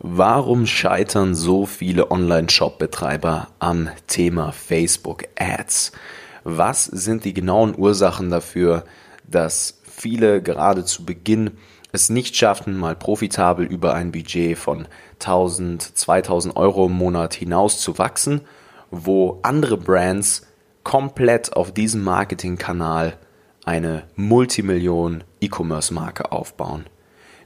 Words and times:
Warum 0.00 0.66
scheitern 0.66 1.34
so 1.34 1.66
viele 1.66 2.12
Online-Shop-Betreiber 2.12 3.48
am 3.58 3.88
Thema 4.06 4.52
Facebook 4.52 5.24
Ads? 5.36 5.90
Was 6.44 6.84
sind 6.84 7.24
die 7.24 7.34
genauen 7.34 7.76
Ursachen 7.76 8.30
dafür, 8.30 8.84
dass 9.26 9.80
viele 9.82 10.40
gerade 10.40 10.84
zu 10.84 11.04
Beginn 11.04 11.50
es 11.90 12.10
nicht 12.10 12.36
schaffen, 12.36 12.76
mal 12.76 12.94
profitabel 12.94 13.66
über 13.66 13.94
ein 13.94 14.12
Budget 14.12 14.56
von 14.56 14.86
1000, 15.14 15.98
2000 15.98 16.56
Euro 16.56 16.86
im 16.86 16.92
Monat 16.92 17.34
hinaus 17.34 17.80
zu 17.80 17.98
wachsen, 17.98 18.42
wo 18.92 19.40
andere 19.42 19.76
Brands 19.76 20.46
komplett 20.84 21.54
auf 21.54 21.72
diesem 21.74 22.04
Marketingkanal 22.04 23.18
eine 23.64 24.04
Multimillion 24.14 25.24
E-Commerce-Marke 25.40 26.30
aufbauen? 26.30 26.84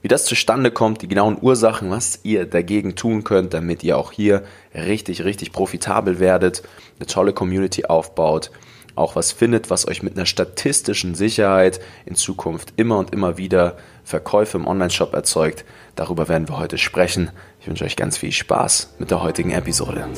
Wie 0.02 0.08
das 0.08 0.24
zustande 0.24 0.72
kommt, 0.72 1.00
die 1.02 1.08
genauen 1.08 1.38
Ursachen, 1.40 1.88
was 1.90 2.18
ihr 2.24 2.44
dagegen 2.44 2.96
tun 2.96 3.22
könnt, 3.22 3.54
damit 3.54 3.84
ihr 3.84 3.96
auch 3.96 4.10
hier 4.10 4.42
richtig, 4.74 5.22
richtig 5.22 5.52
profitabel 5.52 6.18
werdet, 6.18 6.64
eine 6.98 7.06
tolle 7.06 7.32
Community 7.32 7.84
aufbaut, 7.84 8.50
auch 8.96 9.14
was 9.14 9.30
findet, 9.30 9.70
was 9.70 9.86
euch 9.86 10.02
mit 10.02 10.16
einer 10.16 10.26
statistischen 10.26 11.14
Sicherheit 11.14 11.80
in 12.04 12.16
Zukunft 12.16 12.72
immer 12.76 12.98
und 12.98 13.12
immer 13.12 13.38
wieder 13.38 13.76
Verkäufe 14.02 14.58
im 14.58 14.66
Onlineshop 14.66 15.14
erzeugt. 15.14 15.64
Darüber 15.94 16.28
werden 16.28 16.48
wir 16.48 16.58
heute 16.58 16.78
sprechen. 16.78 17.30
Ich 17.60 17.68
wünsche 17.68 17.84
euch 17.84 17.94
ganz 17.94 18.18
viel 18.18 18.32
Spaß 18.32 18.94
mit 18.98 19.12
der 19.12 19.22
heutigen 19.22 19.52
Episode. 19.52 20.08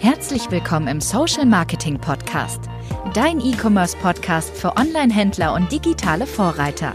Herzlich 0.00 0.50
willkommen 0.50 0.88
im 0.88 1.02
Social 1.02 1.44
Marketing 1.44 1.98
Podcast, 1.98 2.60
dein 3.12 3.38
E-Commerce 3.38 3.98
Podcast 3.98 4.56
für 4.56 4.78
Online-Händler 4.78 5.52
und 5.52 5.70
digitale 5.70 6.26
Vorreiter. 6.26 6.94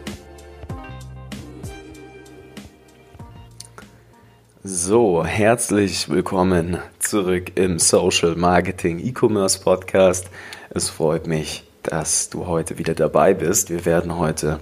So, 4.73 5.25
herzlich 5.25 6.07
willkommen 6.07 6.77
zurück 6.97 7.51
im 7.55 7.77
Social 7.77 8.37
Marketing 8.37 8.99
E-Commerce 8.99 9.59
Podcast. 9.59 10.29
Es 10.69 10.89
freut 10.89 11.27
mich, 11.27 11.65
dass 11.83 12.29
du 12.29 12.47
heute 12.47 12.77
wieder 12.77 12.95
dabei 12.95 13.33
bist. 13.33 13.69
Wir 13.69 13.83
werden 13.83 14.17
heute 14.17 14.61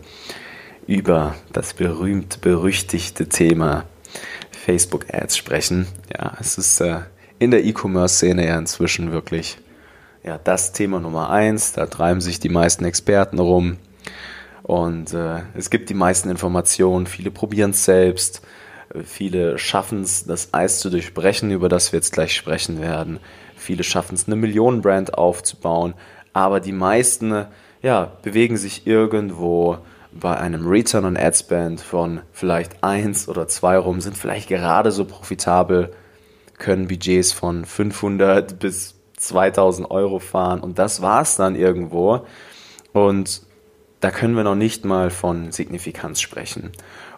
über 0.88 1.36
das 1.54 1.76
berühmt 1.76 2.42
berüchtigte 2.42 3.30
Thema 3.30 3.86
Facebook 4.50 5.14
Ads 5.14 5.38
sprechen. 5.38 5.86
Ja, 6.12 6.36
es 6.40 6.58
ist 6.58 6.82
äh, 6.82 7.02
in 7.38 7.52
der 7.52 7.64
E-Commerce-Szene 7.64 8.48
ja 8.48 8.58
inzwischen 8.58 9.12
wirklich 9.12 9.60
ja, 10.24 10.40
das 10.40 10.72
Thema 10.72 11.00
Nummer 11.00 11.30
eins. 11.30 11.74
Da 11.74 11.86
treiben 11.86 12.20
sich 12.20 12.40
die 12.40 12.50
meisten 12.50 12.84
Experten 12.84 13.38
rum 13.38 13.78
und 14.64 15.14
äh, 15.14 15.42
es 15.54 15.70
gibt 15.70 15.92
die 15.92 15.94
meisten 15.94 16.32
Informationen. 16.32 17.06
Viele 17.06 17.30
probieren 17.30 17.70
es 17.70 17.86
selbst 17.86 18.42
Viele 19.04 19.58
schaffen 19.58 20.02
es, 20.02 20.26
das 20.26 20.54
Eis 20.54 20.80
zu 20.80 20.90
durchbrechen, 20.90 21.52
über 21.52 21.70
das 21.70 21.92
wir 21.92 21.98
jetzt 21.98 22.14
gleich 22.14 22.36
sprechen 22.36 22.82
werden. 22.82 23.20
Viele 23.56 23.84
schaffen 23.84 24.16
es, 24.16 24.28
eine 24.28 24.36
Millionenbrand 24.36 25.16
aufzubauen. 25.16 25.94
Aber 26.34 26.60
die 26.60 26.72
meisten 26.72 27.46
ja, 27.82 28.12
bewegen 28.24 28.58
sich 28.58 28.88
irgendwo 28.88 29.78
bei 30.12 30.38
einem 30.38 30.68
Return 30.68 31.06
on 31.06 31.18
Ad 31.18 31.38
Spend 31.38 31.82
von 31.82 32.22
vielleicht 32.32 32.84
1 32.84 33.30
oder 33.30 33.48
2 33.48 33.78
rum, 33.78 34.02
sind 34.02 34.18
vielleicht 34.18 34.50
gerade 34.50 34.92
so 34.92 35.06
profitabel, 35.06 35.94
können 36.58 36.88
Budgets 36.88 37.32
von 37.32 37.64
500 37.64 38.60
bis 38.60 38.96
2000 39.18 39.92
Euro 39.92 40.20
fahren 40.20 40.62
und 40.62 40.80
das 40.80 41.02
war 41.02 41.22
es 41.22 41.36
dann 41.36 41.56
irgendwo. 41.56 42.26
Und 42.92 43.44
da 44.00 44.12
können 44.12 44.36
wir 44.36 44.44
noch 44.44 44.56
nicht 44.56 44.86
mal 44.86 45.10
von 45.10 45.52
Signifikanz 45.52 46.22
sprechen. 46.22 46.72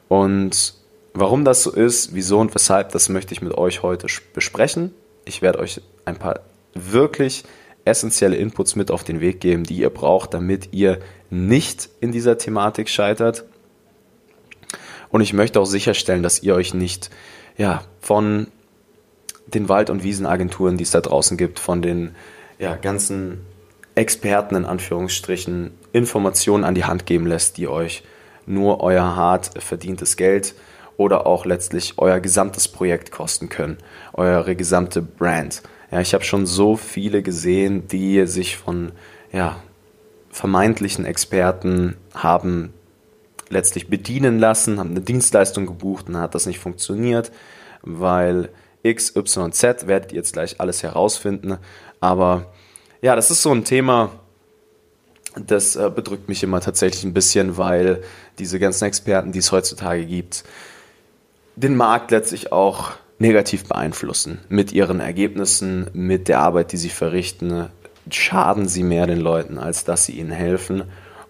Und 0.08 0.74
Warum 1.14 1.44
das 1.44 1.64
so 1.64 1.72
ist, 1.72 2.16
wieso 2.16 2.40
und 2.40 2.54
weshalb, 2.56 2.92
das 2.92 3.10
möchte 3.10 3.34
ich 3.34 3.42
mit 3.42 3.54
euch 3.54 3.84
heute 3.84 4.08
besprechen. 4.34 4.94
Ich 5.26 5.42
werde 5.42 5.60
euch 5.60 5.82
ein 6.06 6.16
paar 6.16 6.42
wirklich 6.74 7.44
essentielle 7.84 8.38
Inputs 8.38 8.76
mit 8.76 8.92
auf 8.92 9.04
den 9.04 9.20
Weg 9.20 9.42
geben, 9.42 9.64
die 9.64 9.78
ihr 9.78 9.90
braucht, 9.90 10.34
damit 10.34 10.70
ihr 10.72 11.00
nicht 11.30 11.90
in 12.00 12.12
dieser 12.12 12.38
Thematik 12.38 12.90
scheitert. 12.90 13.44
Und 15.10 15.22
ich 15.22 15.34
möchte 15.34 15.60
auch 15.60 15.66
sicherstellen, 15.66 16.24
dass 16.24 16.44
ihr 16.44 16.56
euch 16.56 16.74
nicht 16.74 17.10
ja, 17.58 17.84
von 18.00 18.48
den 19.48 19.68
Wald- 19.68 19.90
und 19.90 20.04
Wiesenagenturen, 20.04 20.78
die 20.78 20.84
es 20.84 20.92
da 20.92 21.02
draußen 21.02 21.36
gibt, 21.36 21.60
von 21.60 21.82
den 21.82 22.16
ja, 22.60 22.76
ganzen 22.76 23.42
Experten 23.96 24.56
in 24.56 24.66
Anführungsstrichen 24.66 25.72
Informationen 25.92 26.64
an 26.64 26.76
die 26.76 26.86
Hand 26.86 27.06
geben 27.06 27.28
lässt, 27.28 27.58
die 27.58 27.68
euch 27.68 28.04
nur 28.46 28.82
euer 28.82 29.16
hart 29.16 29.62
verdientes 29.62 30.16
Geld 30.16 30.56
oder 31.02 31.26
auch 31.26 31.46
letztlich 31.46 31.96
euer 31.98 32.20
gesamtes 32.20 32.68
Projekt 32.68 33.12
kosten 33.12 33.50
können, 33.50 33.78
eure 34.14 34.56
gesamte 34.56 35.02
Brand. 35.02 35.64
Ja, 35.90 36.00
ich 36.00 36.14
habe 36.14 36.24
schon 36.24 36.46
so 36.46 36.78
viele 36.78 37.24
gesehen, 37.24 37.88
die 37.88 38.28
sich 38.28 38.56
von 38.58 38.92
ja, 39.32 39.58
vermeintlichen 40.30 41.06
Experten 41.06 41.98
haben 42.14 42.72
letztlich 43.50 43.90
bedienen 43.90 44.38
lassen, 44.38 44.80
haben 44.80 44.92
eine 44.92 45.02
Dienstleistung 45.02 45.66
gebucht 45.66 46.08
und 46.08 46.18
hat 46.18 46.36
das 46.36 46.46
nicht 46.46 46.60
funktioniert, 46.60 47.32
weil 47.82 48.50
X, 48.84 49.16
Y, 49.16 49.52
Z 49.52 49.88
werdet 49.88 50.12
ihr 50.12 50.18
jetzt 50.18 50.34
gleich 50.34 50.62
alles 50.62 50.84
herausfinden. 50.84 51.58
Aber 52.00 52.54
ja, 53.02 53.16
das 53.16 53.32
ist 53.32 53.42
so 53.42 53.52
ein 53.52 53.66
Thema, 53.66 54.12
das 55.36 55.76
äh, 55.76 55.90
bedrückt 55.94 56.30
mich 56.30 56.44
immer 56.44 56.62
tatsächlich 56.62 57.04
ein 57.04 57.14
bisschen, 57.14 57.58
weil 57.58 58.04
diese 58.38 58.60
ganzen 58.60 58.86
Experten, 58.86 59.32
die 59.32 59.40
es 59.40 59.52
heutzutage 59.52 60.06
gibt, 60.06 60.44
den 61.56 61.76
Markt 61.76 62.12
letztlich 62.12 62.52
auch 62.52 62.92
negativ 63.20 63.66
beeinflussen. 63.66 64.40
Mit 64.50 64.72
ihren 64.72 65.00
Ergebnissen, 65.00 65.88
mit 65.94 66.28
der 66.28 66.40
Arbeit, 66.40 66.72
die 66.72 66.78
sie 66.78 66.90
verrichten, 66.90 67.68
schaden 68.10 68.68
sie 68.68 68.84
mehr 68.84 69.08
den 69.08 69.20
Leuten, 69.20 69.58
als 69.58 69.84
dass 69.84 70.06
sie 70.06 70.14
ihnen 70.14 70.32
helfen. 70.32 70.84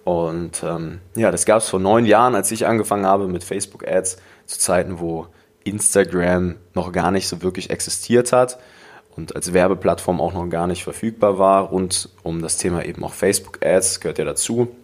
Und 0.03 0.63
ähm, 0.63 0.99
ja, 1.15 1.31
das 1.31 1.45
gab 1.45 1.59
es 1.59 1.69
vor 1.69 1.79
neun 1.79 2.05
Jahren, 2.05 2.33
als 2.33 2.51
ich 2.51 2.65
angefangen 2.65 3.05
habe 3.05 3.27
mit 3.27 3.43
Facebook-Ads, 3.43 4.17
zu 4.45 4.59
Zeiten, 4.59 4.99
wo 4.99 5.27
Instagram 5.63 6.55
noch 6.73 6.91
gar 6.91 7.11
nicht 7.11 7.27
so 7.27 7.41
wirklich 7.41 7.69
existiert 7.69 8.31
hat 8.31 8.57
und 9.15 9.35
als 9.35 9.53
Werbeplattform 9.53 10.19
auch 10.19 10.33
noch 10.33 10.47
gar 10.49 10.67
nicht 10.67 10.83
verfügbar 10.83 11.37
war. 11.37 11.69
Rund 11.69 12.09
um 12.23 12.41
das 12.41 12.57
Thema 12.57 12.83
eben 12.85 13.03
auch 13.03 13.13
Facebook-Ads 13.13 13.99
gehört 13.99 14.17
ja 14.17 14.25
dazu. 14.25 14.75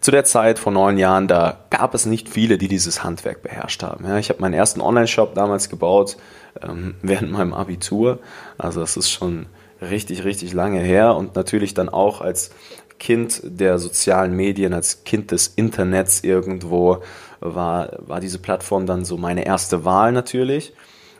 Zu 0.00 0.10
der 0.10 0.24
Zeit 0.24 0.58
vor 0.58 0.72
neun 0.72 0.98
Jahren, 0.98 1.28
da 1.28 1.64
gab 1.70 1.94
es 1.94 2.06
nicht 2.06 2.28
viele, 2.28 2.58
die 2.58 2.68
dieses 2.68 3.02
Handwerk 3.02 3.42
beherrscht 3.42 3.82
haben. 3.82 4.06
Ja, 4.06 4.18
ich 4.18 4.28
habe 4.28 4.40
meinen 4.40 4.54
ersten 4.54 4.80
Online-Shop 4.80 5.34
damals 5.34 5.68
gebaut 5.68 6.16
ähm, 6.62 6.94
während 7.02 7.32
meinem 7.32 7.54
Abitur. 7.54 8.18
Also 8.58 8.80
das 8.80 8.96
ist 8.96 9.10
schon 9.10 9.46
richtig, 9.80 10.24
richtig 10.24 10.52
lange 10.52 10.80
her 10.80 11.14
und 11.16 11.36
natürlich 11.36 11.74
dann 11.74 11.88
auch 11.88 12.20
als 12.20 12.50
Kind 12.98 13.42
der 13.44 13.78
sozialen 13.78 14.32
Medien, 14.32 14.72
als 14.72 15.04
Kind 15.04 15.30
des 15.30 15.48
Internets 15.48 16.24
irgendwo 16.24 17.02
war, 17.40 17.90
war 17.98 18.20
diese 18.20 18.38
Plattform 18.38 18.86
dann 18.86 19.04
so 19.04 19.18
meine 19.18 19.44
erste 19.44 19.84
Wahl 19.84 20.12
natürlich. 20.12 20.72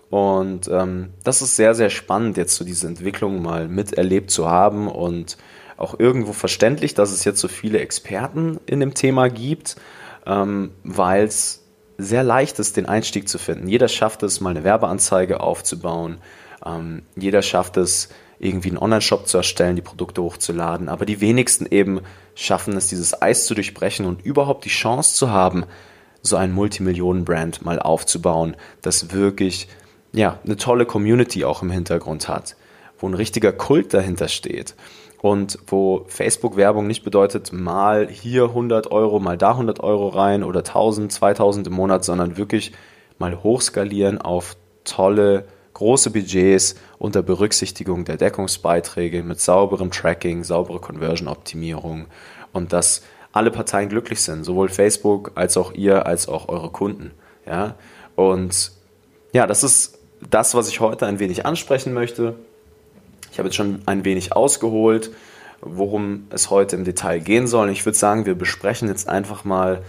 Und 0.08 0.68
ähm, 0.68 1.10
das 1.24 1.42
ist 1.42 1.56
sehr, 1.56 1.74
sehr 1.74 1.90
spannend, 1.90 2.36
jetzt 2.36 2.56
so 2.56 2.64
diese 2.64 2.86
Entwicklung 2.86 3.42
mal 3.42 3.68
miterlebt 3.68 4.30
zu 4.30 4.48
haben 4.48 4.88
und 4.88 5.36
auch 5.76 5.98
irgendwo 5.98 6.32
verständlich, 6.32 6.94
dass 6.94 7.10
es 7.10 7.24
jetzt 7.24 7.40
so 7.40 7.48
viele 7.48 7.80
Experten 7.80 8.58
in 8.66 8.80
dem 8.80 8.94
Thema 8.94 9.28
gibt, 9.28 9.76
ähm, 10.26 10.72
weil 10.84 11.24
es 11.24 11.62
sehr 11.98 12.22
leicht 12.22 12.58
ist, 12.58 12.76
den 12.76 12.86
Einstieg 12.86 13.28
zu 13.28 13.38
finden. 13.38 13.68
Jeder 13.68 13.88
schafft 13.88 14.22
es, 14.22 14.40
mal 14.40 14.50
eine 14.50 14.64
Werbeanzeige 14.64 15.40
aufzubauen. 15.40 16.18
Ähm, 16.64 17.02
jeder 17.16 17.42
schafft 17.42 17.76
es, 17.76 18.08
irgendwie 18.38 18.68
einen 18.68 18.78
Online-Shop 18.78 19.26
zu 19.26 19.38
erstellen, 19.38 19.76
die 19.76 19.82
Produkte 19.82 20.22
hochzuladen. 20.22 20.90
Aber 20.90 21.06
die 21.06 21.22
wenigsten 21.22 21.66
eben 21.70 22.00
schaffen 22.34 22.76
es, 22.76 22.88
dieses 22.88 23.22
Eis 23.22 23.46
zu 23.46 23.54
durchbrechen 23.54 24.04
und 24.04 24.24
überhaupt 24.24 24.66
die 24.66 24.70
Chance 24.70 25.14
zu 25.14 25.30
haben, 25.30 25.64
so 26.20 26.36
ein 26.36 26.52
Multimillionen-Brand 26.52 27.64
mal 27.64 27.78
aufzubauen, 27.78 28.56
das 28.82 29.12
wirklich 29.12 29.68
ja, 30.12 30.38
eine 30.44 30.56
tolle 30.56 30.84
Community 30.84 31.44
auch 31.44 31.62
im 31.62 31.70
Hintergrund 31.70 32.28
hat, 32.28 32.56
wo 32.98 33.08
ein 33.08 33.14
richtiger 33.14 33.52
Kult 33.52 33.94
dahinter 33.94 34.28
steht 34.28 34.74
und 35.26 35.58
wo 35.66 36.04
Facebook-Werbung 36.06 36.86
nicht 36.86 37.02
bedeutet, 37.02 37.52
mal 37.52 38.06
hier 38.08 38.44
100 38.44 38.92
Euro, 38.92 39.18
mal 39.18 39.36
da 39.36 39.50
100 39.50 39.80
Euro 39.80 40.06
rein 40.06 40.44
oder 40.44 40.60
1000, 40.60 41.10
2000 41.10 41.66
im 41.66 41.72
Monat, 41.72 42.04
sondern 42.04 42.36
wirklich 42.36 42.70
mal 43.18 43.42
hochskalieren 43.42 44.20
auf 44.20 44.56
tolle, 44.84 45.46
große 45.74 46.12
Budgets 46.12 46.76
unter 46.98 47.24
Berücksichtigung 47.24 48.04
der 48.04 48.18
Deckungsbeiträge 48.18 49.24
mit 49.24 49.40
sauberem 49.40 49.90
Tracking, 49.90 50.44
saubere 50.44 50.78
Conversion-Optimierung 50.78 52.06
und 52.52 52.72
dass 52.72 53.02
alle 53.32 53.50
Parteien 53.50 53.88
glücklich 53.88 54.20
sind, 54.20 54.44
sowohl 54.44 54.68
Facebook 54.68 55.32
als 55.34 55.56
auch 55.56 55.72
ihr, 55.72 56.06
als 56.06 56.28
auch 56.28 56.48
eure 56.48 56.70
Kunden. 56.70 57.10
Ja? 57.46 57.74
Und 58.14 58.70
ja, 59.32 59.48
das 59.48 59.64
ist 59.64 59.98
das, 60.30 60.54
was 60.54 60.68
ich 60.68 60.78
heute 60.78 61.04
ein 61.06 61.18
wenig 61.18 61.44
ansprechen 61.44 61.92
möchte. 61.94 62.36
Ich 63.36 63.38
habe 63.38 63.48
jetzt 63.48 63.56
schon 63.56 63.82
ein 63.84 64.06
wenig 64.06 64.32
ausgeholt, 64.34 65.10
worum 65.60 66.26
es 66.30 66.48
heute 66.48 66.74
im 66.74 66.84
Detail 66.84 67.18
gehen 67.18 67.46
soll. 67.46 67.68
Ich 67.68 67.84
würde 67.84 67.98
sagen, 67.98 68.24
wir 68.24 68.34
besprechen 68.34 68.88
jetzt 68.88 69.10
einfach 69.10 69.44
mal 69.44 69.82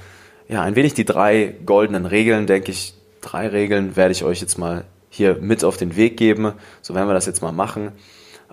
ja, 0.49 0.63
ein 0.63 0.75
wenig 0.75 0.95
die 0.95 1.05
drei 1.05 1.55
goldenen 1.65 2.05
Regeln, 2.05 2.45
denke 2.45 2.71
ich. 2.71 2.93
Drei 3.21 3.47
Regeln 3.47 3.95
werde 3.95 4.11
ich 4.11 4.25
euch 4.25 4.41
jetzt 4.41 4.57
mal 4.57 4.83
hier 5.09 5.35
mit 5.35 5.63
auf 5.63 5.77
den 5.77 5.95
Weg 5.95 6.17
geben. 6.17 6.51
So 6.81 6.93
werden 6.93 7.07
wir 7.07 7.13
das 7.13 7.25
jetzt 7.25 7.41
mal 7.41 7.53
machen. 7.53 7.93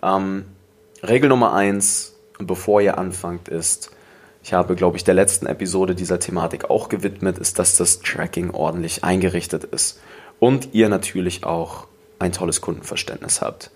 Ähm, 0.00 0.44
Regel 1.02 1.28
Nummer 1.28 1.54
eins, 1.54 2.14
bevor 2.38 2.80
ihr 2.80 2.96
anfangt, 2.96 3.48
ist, 3.48 3.90
ich 4.44 4.52
habe, 4.52 4.76
glaube 4.76 4.96
ich, 4.96 5.02
der 5.02 5.14
letzten 5.14 5.46
Episode 5.46 5.96
dieser 5.96 6.20
Thematik 6.20 6.70
auch 6.70 6.88
gewidmet, 6.88 7.38
ist, 7.38 7.58
dass 7.58 7.76
das 7.76 7.98
Tracking 7.98 8.52
ordentlich 8.52 9.02
eingerichtet 9.02 9.64
ist 9.64 9.98
und 10.38 10.68
ihr 10.72 10.88
natürlich 10.88 11.42
auch 11.42 11.88
ein 12.20 12.30
tolles 12.30 12.60
Kundenverständnis 12.60 13.42
habt. 13.42 13.72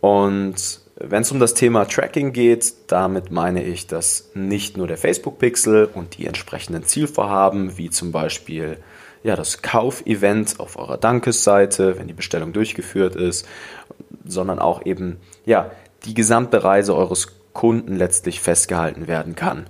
Und 0.00 0.80
wenn 0.96 1.22
es 1.22 1.32
um 1.32 1.38
das 1.38 1.54
Thema 1.54 1.84
Tracking 1.84 2.32
geht, 2.32 2.74
damit 2.88 3.30
meine 3.30 3.64
ich, 3.64 3.86
dass 3.86 4.30
nicht 4.34 4.76
nur 4.76 4.86
der 4.86 4.98
Facebook-Pixel 4.98 5.88
und 5.92 6.18
die 6.18 6.26
entsprechenden 6.26 6.84
Zielvorhaben, 6.84 7.78
wie 7.78 7.90
zum 7.90 8.12
Beispiel 8.12 8.78
ja, 9.22 9.36
das 9.36 9.62
Kaufevent 9.62 10.60
auf 10.60 10.76
eurer 10.76 10.96
Dankesseite, 10.96 11.98
wenn 11.98 12.08
die 12.08 12.14
Bestellung 12.14 12.52
durchgeführt 12.52 13.16
ist, 13.16 13.46
sondern 14.24 14.58
auch 14.58 14.84
eben 14.86 15.18
ja, 15.44 15.70
die 16.04 16.14
gesamte 16.14 16.64
Reise 16.64 16.94
eures 16.94 17.28
Kunden 17.52 17.96
letztlich 17.96 18.40
festgehalten 18.40 19.08
werden 19.08 19.34
kann. 19.34 19.66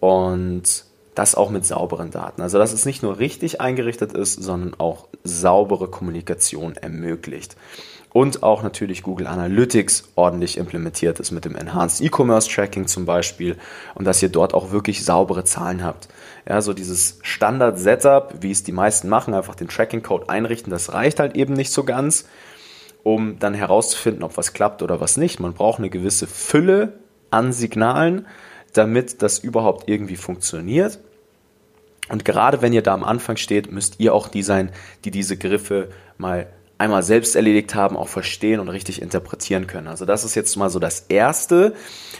Und 0.00 0.84
das 1.14 1.34
auch 1.34 1.50
mit 1.50 1.64
sauberen 1.64 2.10
Daten. 2.10 2.42
Also 2.42 2.58
dass 2.58 2.72
es 2.72 2.86
nicht 2.86 3.02
nur 3.02 3.18
richtig 3.18 3.60
eingerichtet 3.60 4.12
ist, 4.12 4.42
sondern 4.42 4.74
auch 4.78 5.06
saubere 5.22 5.88
Kommunikation 5.88 6.76
ermöglicht. 6.76 7.56
Und 8.14 8.44
auch 8.44 8.62
natürlich 8.62 9.02
Google 9.02 9.26
Analytics 9.26 10.12
ordentlich 10.14 10.56
implementiert 10.56 11.18
ist 11.18 11.32
mit 11.32 11.44
dem 11.44 11.56
Enhanced 11.56 12.00
E-Commerce 12.00 12.48
Tracking 12.48 12.86
zum 12.86 13.06
Beispiel 13.06 13.56
und 13.96 14.04
dass 14.04 14.22
ihr 14.22 14.28
dort 14.28 14.54
auch 14.54 14.70
wirklich 14.70 15.04
saubere 15.04 15.42
Zahlen 15.42 15.82
habt. 15.82 16.06
Ja, 16.48 16.62
so 16.62 16.74
dieses 16.74 17.18
Standard-Setup, 17.22 18.34
wie 18.40 18.52
es 18.52 18.62
die 18.62 18.70
meisten 18.70 19.08
machen, 19.08 19.34
einfach 19.34 19.56
den 19.56 19.66
Tracking-Code 19.66 20.28
einrichten, 20.28 20.70
das 20.70 20.92
reicht 20.92 21.18
halt 21.18 21.34
eben 21.34 21.54
nicht 21.54 21.72
so 21.72 21.82
ganz, 21.82 22.26
um 23.02 23.40
dann 23.40 23.52
herauszufinden, 23.52 24.22
ob 24.22 24.36
was 24.36 24.52
klappt 24.52 24.82
oder 24.82 25.00
was 25.00 25.16
nicht. 25.16 25.40
Man 25.40 25.52
braucht 25.52 25.80
eine 25.80 25.90
gewisse 25.90 26.28
Fülle 26.28 26.92
an 27.32 27.52
Signalen, 27.52 28.28
damit 28.74 29.22
das 29.22 29.40
überhaupt 29.40 29.88
irgendwie 29.88 30.16
funktioniert. 30.16 31.00
Und 32.10 32.24
gerade 32.24 32.62
wenn 32.62 32.72
ihr 32.72 32.82
da 32.82 32.94
am 32.94 33.02
Anfang 33.02 33.38
steht, 33.38 33.72
müsst 33.72 33.98
ihr 33.98 34.14
auch 34.14 34.28
die 34.28 34.44
sein, 34.44 34.70
die 35.04 35.10
diese 35.10 35.36
Griffe 35.36 35.88
mal 36.16 36.46
einmal 36.76 37.02
selbst 37.04 37.36
erledigt 37.36 37.74
haben, 37.74 37.96
auch 37.96 38.08
verstehen 38.08 38.58
und 38.58 38.68
richtig 38.68 39.00
interpretieren 39.00 39.66
können. 39.66 39.86
Also 39.86 40.04
das 40.04 40.24
ist 40.24 40.34
jetzt 40.34 40.56
mal 40.56 40.70
so 40.70 40.80
das 40.80 41.06
Erste. 41.08 41.74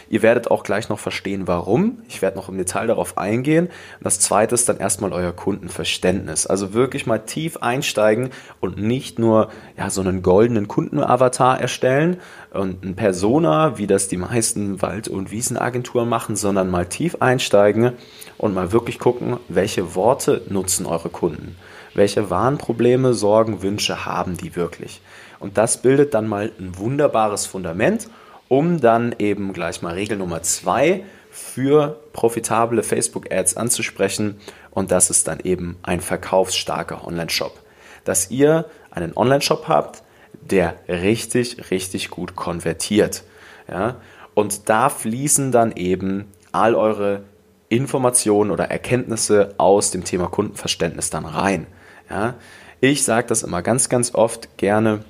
Ihr 0.09 0.21
werdet 0.21 0.49
auch 0.49 0.63
gleich 0.63 0.87
noch 0.87 0.99
verstehen, 0.99 1.47
warum. 1.47 1.99
Ich 2.07 2.21
werde 2.21 2.37
noch 2.37 2.47
im 2.47 2.57
Detail 2.57 2.87
darauf 2.87 3.17
eingehen. 3.17 3.65
Und 3.65 4.03
das 4.03 4.19
Zweite 4.19 4.55
ist 4.55 4.69
dann 4.69 4.77
erstmal 4.77 5.11
euer 5.11 5.33
Kundenverständnis. 5.33 6.47
Also 6.47 6.73
wirklich 6.73 7.05
mal 7.05 7.19
tief 7.19 7.57
einsteigen 7.57 8.29
und 8.61 8.77
nicht 8.77 9.19
nur 9.19 9.49
ja, 9.77 9.89
so 9.89 9.99
einen 9.99 10.21
goldenen 10.21 10.69
Kundenavatar 10.69 11.59
erstellen 11.59 12.17
und 12.51 12.85
ein 12.85 12.95
Persona, 12.95 13.77
wie 13.77 13.87
das 13.87 14.07
die 14.07 14.17
meisten 14.17 14.81
Wald- 14.81 15.09
und 15.09 15.31
Wiesenagenturen 15.31 16.07
machen, 16.07 16.37
sondern 16.37 16.69
mal 16.69 16.85
tief 16.85 17.17
einsteigen 17.19 17.91
und 18.37 18.53
mal 18.53 18.71
wirklich 18.71 18.99
gucken, 18.99 19.37
welche 19.49 19.95
Worte 19.95 20.43
nutzen 20.49 20.85
eure 20.85 21.09
Kunden 21.09 21.57
welche 21.95 22.29
Warnprobleme, 22.29 23.13
Sorgen, 23.13 23.61
Wünsche 23.61 24.05
haben 24.05 24.37
die 24.37 24.55
wirklich. 24.55 25.01
Und 25.39 25.57
das 25.57 25.81
bildet 25.81 26.13
dann 26.13 26.27
mal 26.27 26.51
ein 26.59 26.77
wunderbares 26.77 27.45
Fundament, 27.45 28.09
um 28.47 28.79
dann 28.79 29.15
eben 29.17 29.53
gleich 29.53 29.81
mal 29.81 29.93
Regel 29.93 30.17
Nummer 30.17 30.43
zwei 30.43 31.03
für 31.31 31.99
profitable 32.13 32.83
Facebook-Ads 32.83 33.57
anzusprechen. 33.57 34.39
Und 34.71 34.91
das 34.91 35.09
ist 35.09 35.27
dann 35.27 35.39
eben 35.39 35.77
ein 35.83 36.01
verkaufsstarker 36.01 37.05
Online-Shop. 37.05 37.59
Dass 38.03 38.29
ihr 38.29 38.65
einen 38.91 39.15
Online-Shop 39.15 39.67
habt, 39.67 40.03
der 40.41 40.75
richtig, 40.87 41.71
richtig 41.71 42.09
gut 42.09 42.35
konvertiert. 42.35 43.23
Ja? 43.69 43.97
Und 44.33 44.69
da 44.69 44.89
fließen 44.89 45.51
dann 45.51 45.71
eben 45.71 46.31
all 46.51 46.75
eure 46.75 47.23
Informationen 47.69 48.51
oder 48.51 48.65
Erkenntnisse 48.65 49.55
aus 49.57 49.91
dem 49.91 50.03
Thema 50.03 50.27
Kundenverständnis 50.27 51.09
dann 51.09 51.25
rein. 51.25 51.67
Ja? 52.09 52.35
Ich 52.81 53.03
sage 53.03 53.27
das 53.27 53.43
immer 53.43 53.61
ganz, 53.61 53.89
ganz 53.89 54.13
oft 54.13 54.57
gerne. 54.57 55.03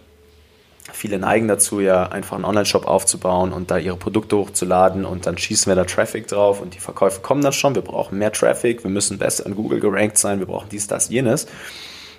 Viele 0.94 1.18
neigen 1.18 1.48
dazu, 1.48 1.80
ja 1.80 2.08
einfach 2.10 2.36
einen 2.36 2.46
Online-Shop 2.46 2.86
aufzubauen 2.86 3.52
und 3.52 3.72
da 3.72 3.78
ihre 3.78 3.98
Produkte 3.98 4.38
hochzuladen 4.38 5.04
und 5.04 5.26
dann 5.26 5.38
schießen 5.38 5.70
wir 5.70 5.76
da 5.76 5.84
Traffic 5.84 6.28
drauf 6.28 6.62
und 6.62 6.76
die 6.76 6.80
Verkäufe 6.80 7.22
kommen 7.22 7.42
dann 7.42 7.54
schon. 7.54 7.74
Wir 7.74 7.82
brauchen 7.82 8.20
mehr 8.20 8.32
Traffic, 8.32 8.84
wir 8.84 8.92
müssen 8.92 9.18
besser 9.18 9.46
in 9.46 9.56
Google 9.56 9.80
gerankt 9.80 10.18
sein, 10.18 10.40
wir 10.40 10.46
brauchen 10.46 10.70
dies, 10.70 10.88
das, 10.88 11.10
jenes. 11.10 11.48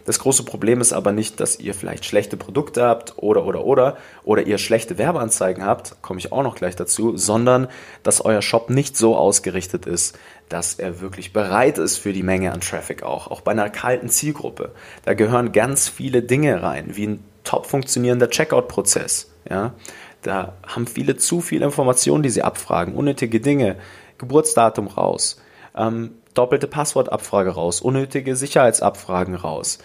Das 0.07 0.21
große 0.21 0.45
Problem 0.45 0.81
ist 0.81 0.93
aber 0.93 1.13
nicht, 1.13 1.41
dass 1.41 1.59
ihr 1.59 1.75
vielleicht 1.75 2.05
schlechte 2.05 2.37
Produkte 2.37 2.85
habt 2.85 3.15
oder 3.17 3.45
oder 3.45 3.65
oder 3.65 3.97
oder 4.25 4.47
ihr 4.47 4.57
schlechte 4.57 4.99
Werbeanzeigen 4.99 5.65
habt, 5.65 6.01
komme 6.01 6.21
ich 6.21 6.33
auch 6.33 6.45
noch 6.45 6.55
gleich 6.55 6.77
dazu, 6.77 7.17
sondern 7.17 7.69
dass 8.05 8.25
euer 8.25 8.41
Shop 8.41 8.71
nicht 8.71 8.97
so 8.97 9.17
ausgerichtet 9.17 9.85
ist, 9.87 10.17
dass 10.49 10.75
er 10.75 11.01
wirklich 11.01 11.33
bereit 11.33 11.79
ist 11.79 11.99
für 11.99 12.13
die 12.13 12.23
Menge 12.23 12.53
an 12.53 12.61
Traffic 12.61 13.03
auch, 13.03 13.31
auch 13.31 13.41
bei 13.41 13.51
einer 13.51 13.69
kalten 13.69 14.09
Zielgruppe. 14.09 14.73
Da 15.05 15.15
gehören 15.15 15.51
ganz 15.53 15.89
viele 15.89 16.23
Dinge 16.23 16.63
rein, 16.63 16.97
wie 16.97 17.09
ein 17.09 17.25
top 17.43 17.67
funktionierender 17.67 18.31
Checkout-Prozess, 18.31 19.31
ja? 19.51 19.75
Da 20.23 20.55
haben 20.67 20.87
viele 20.89 21.17
zu 21.17 21.41
viele 21.41 21.67
Informationen, 21.67 22.25
die 22.25 22.31
sie 22.31 22.43
abfragen, 22.43 22.95
unnötige 22.95 23.39
Dinge, 23.39 23.77
Geburtsdatum 24.19 24.89
raus, 24.89 25.41
ähm, 25.77 26.13
doppelte 26.35 26.67
Passwortabfrage 26.67 27.51
raus, 27.51 27.81
unnötige 27.81 28.37
Sicherheitsabfragen 28.37 29.35
raus, 29.35 29.79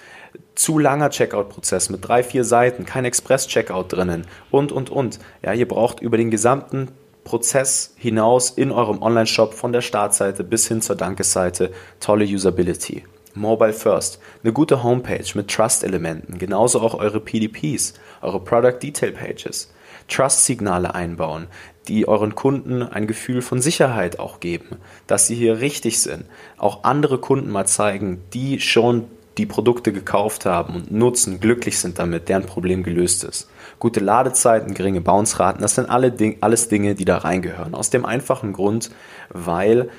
zu 0.56 0.80
langer 0.80 1.10
Checkout-Prozess 1.10 1.90
mit 1.90 2.08
drei, 2.08 2.24
vier 2.24 2.44
Seiten, 2.44 2.86
kein 2.86 3.06
Express-Checkout 3.06 3.94
drinnen 3.94 4.28
und, 4.50 4.72
und, 4.72 4.90
und. 4.90 5.20
Ja, 5.42 5.54
ihr 5.54 5.68
braucht 5.68 6.02
über 6.02 6.18
den 6.18 6.32
gesamten 6.32 6.90
Prozess 7.24 7.94
hinaus 7.98 8.50
in 8.50 8.72
eurem 8.72 9.02
Online-Shop 9.02 9.54
von 9.54 9.72
der 9.72 9.82
Startseite 9.82 10.44
bis 10.44 10.68
hin 10.68 10.82
zur 10.82 10.96
Dankesseite 10.96 11.72
tolle 12.00 12.26
Usability. 12.26 13.04
Mobile 13.34 13.74
First, 13.74 14.20
eine 14.44 14.52
gute 14.52 14.84
Homepage 14.84 15.26
mit 15.36 15.50
Trust-Elementen, 15.50 16.38
genauso 16.38 16.82
auch 16.82 16.96
eure 16.96 17.22
PDPs, 17.22 17.94
eure 18.22 18.42
Product 18.42 18.78
Detail 18.82 19.14
Pages, 19.14 19.72
Trust-Signale 20.10 20.94
einbauen, 20.94 21.48
die 21.88 22.08
euren 22.08 22.36
Kunden 22.36 22.84
ein 22.84 23.08
Gefühl 23.08 23.42
von 23.42 23.62
Sicherheit 23.62 24.20
auch 24.20 24.40
geben, 24.40 24.78
dass 25.08 25.28
sie 25.28 25.36
hier 25.36 25.60
richtig 25.60 26.02
sind. 26.02 26.26
Auch 26.58 26.84
andere 26.84 27.18
Kunden 27.18 27.50
mal 27.50 27.66
zeigen, 27.66 28.22
die 28.34 28.60
schon 28.60 29.06
die 29.38 29.46
Produkte 29.46 29.94
gekauft 29.94 30.46
haben 30.46 30.76
und 30.76 30.92
nutzen, 30.92 31.40
glücklich 31.40 31.80
sind 31.80 32.00
damit, 32.00 32.30
deren 32.30 32.46
Problem 32.46 32.84
gelöst 32.84 33.24
ist. 33.24 33.50
Gute 33.80 34.00
Ladezeiten, 34.00 34.74
geringe 34.74 35.02
Bounce-Raten, 35.02 35.62
das 35.62 35.76
sind 35.76 35.90
alle 35.90 36.12
Ding, 36.12 36.38
alles 36.42 36.68
Dinge, 36.68 36.96
die 36.96 37.06
da 37.06 37.18
reingehören. 37.18 37.74
Aus 37.74 37.90
dem 37.90 38.06
einfachen 38.06 38.54
Grund, 38.54 38.92
weil 39.30 39.90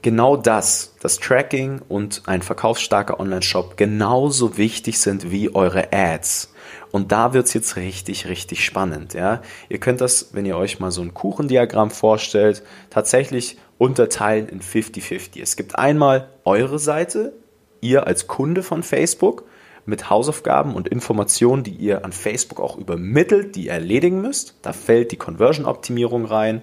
genau 0.00 0.36
das, 0.36 0.94
das 1.00 1.18
Tracking 1.18 1.80
und 1.88 2.22
ein 2.26 2.40
verkaufsstarker 2.40 3.18
Online-Shop 3.18 3.76
genauso 3.76 4.56
wichtig 4.56 5.00
sind 5.00 5.30
wie 5.30 5.54
eure 5.54 5.92
Ads. 5.92 6.52
Und 6.90 7.12
da 7.12 7.32
wird 7.32 7.46
es 7.46 7.54
jetzt 7.54 7.76
richtig, 7.76 8.26
richtig 8.26 8.64
spannend. 8.64 9.14
Ja? 9.14 9.42
Ihr 9.68 9.78
könnt 9.78 10.00
das, 10.00 10.30
wenn 10.32 10.46
ihr 10.46 10.56
euch 10.56 10.80
mal 10.80 10.90
so 10.90 11.02
ein 11.02 11.14
Kuchendiagramm 11.14 11.90
vorstellt, 11.90 12.62
tatsächlich 12.90 13.58
unterteilen 13.78 14.48
in 14.48 14.60
50-50. 14.60 15.40
Es 15.42 15.56
gibt 15.56 15.78
einmal 15.78 16.28
eure 16.44 16.78
Seite, 16.78 17.32
ihr 17.80 18.06
als 18.06 18.26
Kunde 18.26 18.62
von 18.62 18.82
Facebook, 18.82 19.44
mit 19.86 20.10
Hausaufgaben 20.10 20.74
und 20.74 20.88
Informationen, 20.88 21.62
die 21.62 21.74
ihr 21.74 22.04
an 22.04 22.12
Facebook 22.12 22.60
auch 22.60 22.76
übermittelt, 22.76 23.54
die 23.54 23.66
ihr 23.66 23.72
erledigen 23.72 24.20
müsst. 24.20 24.56
Da 24.62 24.72
fällt 24.72 25.12
die 25.12 25.16
Conversion-Optimierung 25.16 26.24
rein. 26.24 26.60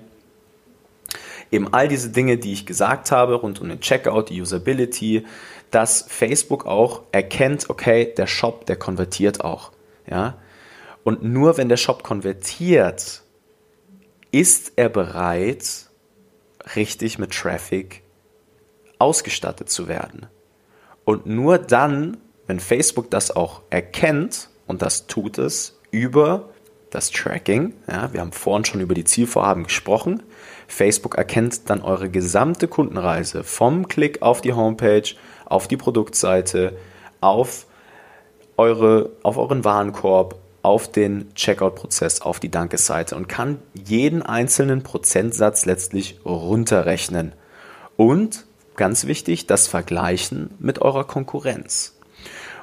Eben 1.50 1.74
all 1.74 1.88
diese 1.88 2.10
Dinge, 2.10 2.38
die 2.38 2.52
ich 2.52 2.66
gesagt 2.66 3.12
habe, 3.12 3.36
rund 3.36 3.62
um 3.62 3.70
den 3.70 3.80
Checkout, 3.80 4.30
die 4.30 4.42
Usability, 4.42 5.26
dass 5.72 6.06
Facebook 6.08 6.66
auch 6.66 7.04
erkennt, 7.12 7.70
okay, 7.70 8.14
der 8.18 8.28
Shop, 8.28 8.66
der 8.66 8.76
konvertiert 8.76 9.44
auch. 9.44 9.72
Ja? 10.10 10.38
Und 11.04 11.24
nur 11.24 11.58
wenn 11.58 11.70
der 11.70 11.78
Shop 11.78 12.04
konvertiert, 12.04 13.24
ist 14.32 14.74
er 14.76 14.90
bereit, 14.90 15.90
richtig 16.76 17.20
mit 17.20 17.32
Traffic 17.32 18.04
ausgestattet 19.00 19.70
zu 19.70 19.88
werden. 19.88 20.28
Und 21.04 21.26
nur 21.26 21.58
dann 21.58 22.18
wenn 22.48 22.60
Facebook 22.60 23.10
das 23.10 23.36
auch 23.36 23.62
erkennt, 23.70 24.50
und 24.68 24.82
das 24.82 25.08
tut 25.08 25.38
es 25.38 25.80
über 25.92 26.50
das 26.90 27.10
Tracking, 27.10 27.74
ja, 27.90 28.14
wir 28.14 28.22
haben 28.22 28.32
vorhin 28.32 28.66
schon 28.66 28.82
über 28.82 28.94
die 28.94 29.04
Zielvorhaben 29.04 29.64
gesprochen, 29.64 30.24
Facebook 30.68 31.16
erkennt 31.16 31.70
dann 31.70 31.82
eure 31.82 32.10
gesamte 32.10 32.68
Kundenreise 32.68 33.44
vom 33.44 33.88
Klick 33.88 34.22
auf 34.22 34.42
die 34.42 34.54
Homepage, 34.54 35.16
auf 35.46 35.68
die 35.68 35.78
Produktseite, 35.78 36.78
auf, 37.22 37.66
eure, 38.58 39.12
auf 39.24 39.38
euren 39.38 39.64
Warenkorb, 39.64 40.36
auf 40.62 40.90
den 40.90 41.34
Checkout-Prozess, 41.36 42.22
auf 42.22 42.40
die 42.40 42.50
Dankesseite 42.50 43.16
und 43.16 43.28
kann 43.28 43.60
jeden 43.74 44.22
einzelnen 44.22 44.82
Prozentsatz 44.82 45.66
letztlich 45.66 46.20
runterrechnen. 46.26 47.34
Und 47.98 48.46
ganz 48.76 49.06
wichtig, 49.06 49.46
das 49.46 49.68
Vergleichen 49.68 50.52
mit 50.60 50.82
eurer 50.82 51.04
Konkurrenz. 51.04 52.00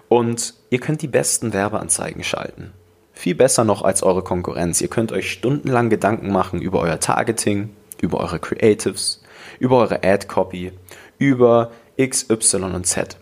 Und 0.08 0.54
ihr 0.70 0.80
könnt 0.80 1.02
die 1.02 1.08
besten 1.08 1.52
Werbeanzeigen 1.52 2.24
schalten. 2.24 2.72
Viel 3.12 3.34
besser 3.34 3.64
noch 3.64 3.82
als 3.82 4.02
eure 4.02 4.24
Konkurrenz. 4.24 4.80
Ihr 4.80 4.88
könnt 4.88 5.12
euch 5.12 5.30
stundenlang 5.30 5.90
Gedanken 5.90 6.32
machen 6.32 6.60
über 6.62 6.80
euer 6.80 6.98
Targeting, 7.00 7.70
über 8.00 8.18
eure 8.18 8.38
Creatives, 8.38 9.22
über 9.58 9.76
eure 9.76 10.02
Ad-Copy, 10.02 10.72
über 11.18 11.70
X, 11.96 12.30
Y 12.30 12.74
und 12.74 12.86
Z. 12.86 13.19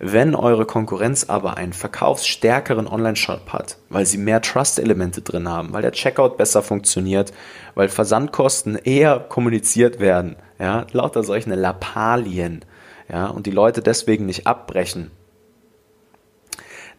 Wenn 0.00 0.36
eure 0.36 0.64
Konkurrenz 0.64 1.24
aber 1.24 1.56
einen 1.56 1.72
verkaufsstärkeren 1.72 2.86
Online-Shop 2.86 3.52
hat, 3.52 3.78
weil 3.88 4.06
sie 4.06 4.18
mehr 4.18 4.40
Trust-Elemente 4.40 5.22
drin 5.22 5.48
haben, 5.48 5.72
weil 5.72 5.82
der 5.82 5.92
Checkout 5.92 6.36
besser 6.36 6.62
funktioniert, 6.62 7.32
weil 7.74 7.88
Versandkosten 7.88 8.76
eher 8.76 9.18
kommuniziert 9.18 9.98
werden, 9.98 10.36
ja, 10.60 10.86
lauter 10.92 11.24
solche 11.24 11.50
Lappalien, 11.54 12.64
ja, 13.08 13.26
und 13.26 13.46
die 13.46 13.50
Leute 13.50 13.82
deswegen 13.82 14.26
nicht 14.26 14.46
abbrechen, 14.46 15.10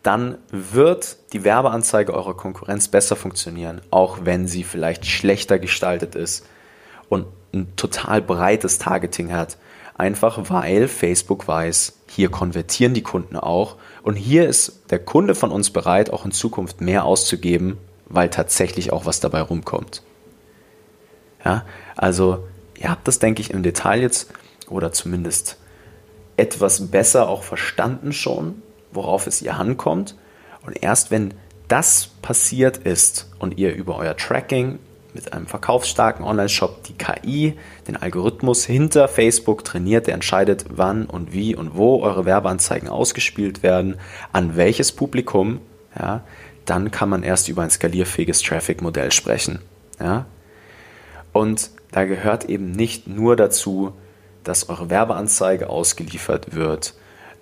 dann 0.03 0.37
wird 0.49 1.17
die 1.33 1.43
Werbeanzeige 1.43 2.13
eurer 2.13 2.35
Konkurrenz 2.35 2.87
besser 2.87 3.15
funktionieren, 3.15 3.81
auch 3.91 4.19
wenn 4.23 4.47
sie 4.47 4.63
vielleicht 4.63 5.05
schlechter 5.05 5.59
gestaltet 5.59 6.15
ist 6.15 6.45
und 7.09 7.27
ein 7.53 7.75
total 7.75 8.21
breites 8.21 8.77
Targeting 8.77 9.33
hat. 9.33 9.57
Einfach 9.99 10.49
weil 10.49 10.87
Facebook 10.87 11.45
weiß, 11.49 11.99
hier 12.07 12.31
konvertieren 12.31 12.93
die 12.93 13.03
Kunden 13.03 13.35
auch 13.35 13.75
und 14.01 14.15
hier 14.15 14.47
ist 14.47 14.89
der 14.91 14.99
Kunde 14.99 15.35
von 15.35 15.51
uns 15.51 15.71
bereit, 15.71 16.13
auch 16.13 16.23
in 16.23 16.31
Zukunft 16.31 16.79
mehr 16.79 17.03
auszugeben, 17.03 17.77
weil 18.05 18.29
tatsächlich 18.29 18.93
auch 18.93 19.05
was 19.05 19.19
dabei 19.19 19.41
rumkommt. 19.41 20.01
Ja, 21.43 21.65
also 21.97 22.47
ihr 22.77 22.89
habt 22.89 23.09
das, 23.09 23.19
denke 23.19 23.41
ich, 23.41 23.51
im 23.51 23.61
Detail 23.61 24.01
jetzt 24.01 24.31
oder 24.69 24.93
zumindest 24.93 25.57
etwas 26.37 26.87
besser 26.87 27.27
auch 27.27 27.43
verstanden 27.43 28.13
schon, 28.13 28.61
worauf 28.93 29.27
es 29.27 29.41
ihr 29.41 29.57
ankommt. 29.57 30.15
Und 30.65 30.81
erst 30.81 31.11
wenn 31.11 31.33
das 31.67 32.07
passiert 32.21 32.77
ist 32.77 33.29
und 33.37 33.57
ihr 33.57 33.75
über 33.75 33.97
euer 33.97 34.15
Tracking 34.15 34.79
mit 35.13 35.33
einem 35.33 35.47
verkaufsstarken 35.47 36.23
Online-Shop 36.23 36.83
die 36.83 36.93
KI, 36.93 37.57
den 37.87 37.97
Algorithmus 37.97 38.65
hinter 38.65 39.07
Facebook 39.07 39.63
trainiert, 39.63 40.07
der 40.07 40.13
entscheidet, 40.13 40.65
wann 40.69 41.05
und 41.05 41.33
wie 41.33 41.55
und 41.55 41.75
wo 41.75 42.01
eure 42.01 42.25
Werbeanzeigen 42.25 42.89
ausgespielt 42.89 43.63
werden, 43.63 43.97
an 44.31 44.55
welches 44.55 44.91
Publikum, 44.91 45.61
ja, 45.97 46.23
dann 46.65 46.91
kann 46.91 47.09
man 47.09 47.23
erst 47.23 47.49
über 47.49 47.63
ein 47.63 47.71
skalierfähiges 47.71 48.41
Traffic-Modell 48.41 49.11
sprechen. 49.11 49.59
Ja. 49.99 50.25
Und 51.33 51.71
da 51.91 52.05
gehört 52.05 52.45
eben 52.45 52.71
nicht 52.71 53.07
nur 53.07 53.35
dazu, 53.35 53.93
dass 54.43 54.69
eure 54.69 54.89
Werbeanzeige 54.89 55.69
ausgeliefert 55.69 56.55
wird, 56.55 56.93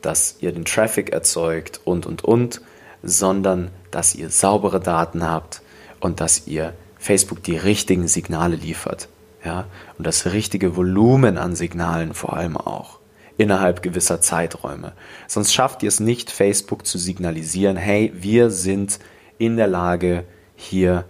dass 0.01 0.37
ihr 0.39 0.51
den 0.51 0.65
Traffic 0.65 1.11
erzeugt 1.11 1.81
und 1.83 2.05
und 2.05 2.23
und, 2.23 2.61
sondern 3.03 3.71
dass 3.91 4.15
ihr 4.15 4.29
saubere 4.29 4.79
Daten 4.79 5.27
habt 5.27 5.61
und 5.99 6.21
dass 6.21 6.47
ihr 6.47 6.73
Facebook 6.99 7.43
die 7.43 7.57
richtigen 7.57 8.07
Signale 8.07 8.55
liefert. 8.55 9.09
Ja, 9.43 9.65
und 9.97 10.05
das 10.05 10.25
richtige 10.25 10.75
Volumen 10.75 11.37
an 11.37 11.55
Signalen 11.55 12.13
vor 12.13 12.33
allem 12.33 12.57
auch 12.57 12.99
innerhalb 13.37 13.83
gewisser 13.83 14.19
Zeiträume. 14.19 14.93
Sonst 15.27 15.53
schafft 15.53 15.83
ihr 15.83 15.89
es 15.89 15.99
nicht, 15.99 16.31
Facebook 16.31 16.85
zu 16.85 16.97
signalisieren, 16.97 17.77
hey, 17.77 18.11
wir 18.15 18.49
sind 18.49 18.99
in 19.37 19.57
der 19.57 19.67
Lage, 19.67 20.23
hier 20.55 21.05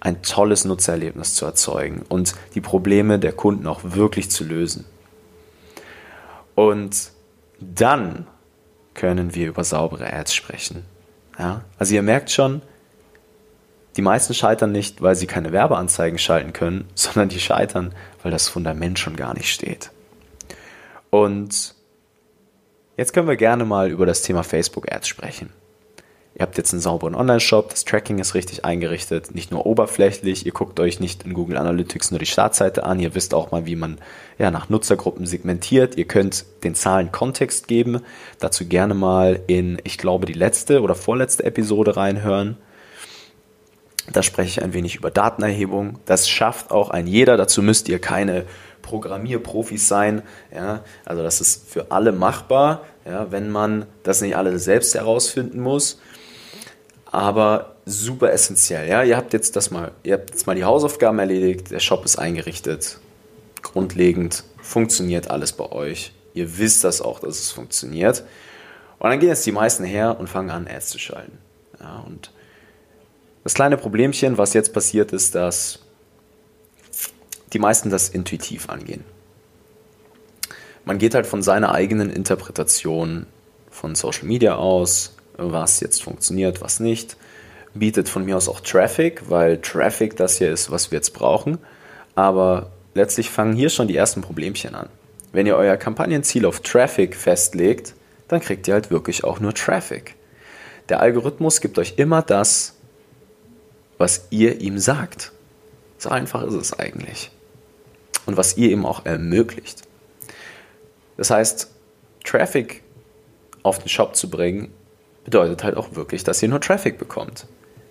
ein 0.00 0.22
tolles 0.22 0.64
Nutzererlebnis 0.64 1.34
zu 1.34 1.46
erzeugen 1.46 2.04
und 2.08 2.34
die 2.54 2.60
Probleme 2.60 3.18
der 3.18 3.32
Kunden 3.32 3.66
auch 3.66 3.80
wirklich 3.82 4.30
zu 4.30 4.44
lösen. 4.44 4.84
Und 6.54 7.10
dann 7.58 8.26
können 8.92 9.34
wir 9.34 9.48
über 9.48 9.64
saubere 9.64 10.12
Ads 10.12 10.34
sprechen. 10.34 10.84
Ja? 11.38 11.64
Also 11.78 11.94
ihr 11.94 12.02
merkt 12.02 12.30
schon, 12.30 12.62
die 13.96 14.02
meisten 14.02 14.34
scheitern 14.34 14.72
nicht, 14.72 15.02
weil 15.02 15.14
sie 15.14 15.26
keine 15.26 15.52
Werbeanzeigen 15.52 16.18
schalten 16.18 16.52
können, 16.52 16.88
sondern 16.94 17.28
die 17.28 17.40
scheitern, 17.40 17.94
weil 18.22 18.32
das 18.32 18.48
Fundament 18.48 18.98
schon 18.98 19.16
gar 19.16 19.34
nicht 19.34 19.52
steht. 19.52 19.90
Und 21.10 21.74
jetzt 22.96 23.12
können 23.12 23.28
wir 23.28 23.36
gerne 23.36 23.64
mal 23.64 23.90
über 23.90 24.06
das 24.06 24.22
Thema 24.22 24.42
Facebook 24.42 24.90
Ads 24.92 25.08
sprechen. 25.08 25.50
Ihr 26.36 26.42
habt 26.42 26.56
jetzt 26.58 26.72
einen 26.72 26.80
sauberen 26.80 27.14
Online-Shop, 27.14 27.70
das 27.70 27.84
Tracking 27.84 28.18
ist 28.18 28.34
richtig 28.34 28.64
eingerichtet, 28.64 29.36
nicht 29.36 29.52
nur 29.52 29.66
oberflächlich, 29.66 30.44
ihr 30.44 30.50
guckt 30.50 30.80
euch 30.80 30.98
nicht 30.98 31.22
in 31.22 31.32
Google 31.32 31.56
Analytics 31.56 32.10
nur 32.10 32.18
die 32.18 32.26
Startseite 32.26 32.82
an, 32.82 32.98
ihr 32.98 33.14
wisst 33.14 33.34
auch 33.34 33.52
mal, 33.52 33.66
wie 33.66 33.76
man 33.76 33.98
ja, 34.36 34.50
nach 34.50 34.68
Nutzergruppen 34.68 35.26
segmentiert, 35.26 35.96
ihr 35.96 36.06
könnt 36.06 36.44
den 36.64 36.74
Zahlen 36.74 37.12
Kontext 37.12 37.68
geben, 37.68 38.00
dazu 38.40 38.66
gerne 38.66 38.94
mal 38.94 39.38
in, 39.46 39.80
ich 39.84 39.96
glaube, 39.96 40.26
die 40.26 40.32
letzte 40.32 40.82
oder 40.82 40.96
vorletzte 40.96 41.44
Episode 41.44 41.96
reinhören. 41.96 42.56
Da 44.12 44.22
spreche 44.22 44.48
ich 44.48 44.62
ein 44.62 44.74
wenig 44.74 44.96
über 44.96 45.10
Datenerhebung. 45.10 45.98
Das 46.04 46.28
schafft 46.28 46.70
auch 46.70 46.90
ein 46.90 47.06
jeder. 47.06 47.36
Dazu 47.36 47.62
müsst 47.62 47.88
ihr 47.88 47.98
keine 47.98 48.44
Programmierprofis 48.82 49.88
sein. 49.88 50.22
Ja, 50.54 50.84
also 51.04 51.22
das 51.22 51.40
ist 51.40 51.68
für 51.68 51.90
alle 51.90 52.12
machbar, 52.12 52.82
ja, 53.06 53.32
wenn 53.32 53.50
man 53.50 53.86
das 54.02 54.20
nicht 54.20 54.36
alle 54.36 54.58
selbst 54.58 54.94
herausfinden 54.94 55.60
muss. 55.60 55.98
Aber 57.06 57.76
super 57.86 58.32
essentiell. 58.32 58.88
Ja, 58.88 59.02
ihr 59.02 59.16
habt 59.16 59.32
jetzt 59.32 59.56
das 59.56 59.70
mal, 59.70 59.92
ihr 60.02 60.14
habt 60.14 60.30
jetzt 60.30 60.46
mal 60.46 60.54
die 60.54 60.64
Hausaufgaben 60.64 61.18
erledigt. 61.18 61.70
Der 61.70 61.80
Shop 61.80 62.04
ist 62.04 62.18
eingerichtet. 62.18 62.98
Grundlegend 63.62 64.44
funktioniert 64.60 65.30
alles 65.30 65.52
bei 65.52 65.70
euch. 65.72 66.12
Ihr 66.34 66.58
wisst 66.58 66.84
das 66.84 67.00
auch, 67.00 67.20
dass 67.20 67.38
es 67.38 67.50
funktioniert. 67.52 68.24
Und 68.98 69.10
dann 69.10 69.20
gehen 69.20 69.28
jetzt 69.28 69.46
die 69.46 69.52
meisten 69.52 69.84
her 69.84 70.18
und 70.18 70.28
fangen 70.28 70.50
an, 70.50 70.66
Ads 70.66 70.88
zu 70.88 70.98
schalten. 70.98 71.38
Ja, 71.80 72.04
und 72.06 72.32
das 73.44 73.54
kleine 73.54 73.76
Problemchen, 73.76 74.38
was 74.38 74.54
jetzt 74.54 74.72
passiert, 74.72 75.12
ist, 75.12 75.34
dass 75.34 75.80
die 77.52 77.58
meisten 77.58 77.90
das 77.90 78.08
intuitiv 78.08 78.68
angehen. 78.68 79.04
Man 80.84 80.98
geht 80.98 81.14
halt 81.14 81.26
von 81.26 81.42
seiner 81.42 81.72
eigenen 81.72 82.10
Interpretation 82.10 83.26
von 83.70 83.94
Social 83.94 84.24
Media 84.24 84.56
aus, 84.56 85.14
was 85.36 85.80
jetzt 85.80 86.02
funktioniert, 86.02 86.60
was 86.60 86.80
nicht, 86.80 87.16
bietet 87.74 88.08
von 88.08 88.24
mir 88.24 88.36
aus 88.36 88.48
auch 88.48 88.60
Traffic, 88.60 89.22
weil 89.28 89.58
Traffic 89.60 90.16
das 90.16 90.38
hier 90.38 90.50
ist, 90.50 90.70
was 90.70 90.90
wir 90.90 90.96
jetzt 90.96 91.12
brauchen. 91.12 91.58
Aber 92.14 92.70
letztlich 92.94 93.30
fangen 93.30 93.54
hier 93.54 93.68
schon 93.68 93.88
die 93.88 93.96
ersten 93.96 94.22
Problemchen 94.22 94.74
an. 94.74 94.88
Wenn 95.32 95.46
ihr 95.46 95.56
euer 95.56 95.76
Kampagnenziel 95.76 96.46
auf 96.46 96.60
Traffic 96.60 97.16
festlegt, 97.16 97.94
dann 98.28 98.40
kriegt 98.40 98.68
ihr 98.68 98.74
halt 98.74 98.90
wirklich 98.90 99.24
auch 99.24 99.40
nur 99.40 99.52
Traffic. 99.52 100.14
Der 100.88 101.00
Algorithmus 101.00 101.60
gibt 101.60 101.78
euch 101.78 101.94
immer 101.96 102.22
das, 102.22 102.73
was 103.98 104.26
ihr 104.30 104.60
ihm 104.60 104.78
sagt. 104.78 105.32
So 105.98 106.10
einfach 106.10 106.42
ist 106.42 106.54
es 106.54 106.78
eigentlich. 106.78 107.30
Und 108.26 108.36
was 108.36 108.56
ihr 108.56 108.70
ihm 108.70 108.86
auch 108.86 109.04
ermöglicht. 109.04 109.82
Das 111.16 111.30
heißt, 111.30 111.70
Traffic 112.24 112.82
auf 113.62 113.78
den 113.78 113.88
Shop 113.88 114.16
zu 114.16 114.28
bringen, 114.30 114.72
bedeutet 115.24 115.64
halt 115.64 115.76
auch 115.76 115.94
wirklich, 115.94 116.24
dass 116.24 116.42
ihr 116.42 116.48
nur 116.48 116.60
Traffic 116.60 116.98
bekommt. 116.98 117.46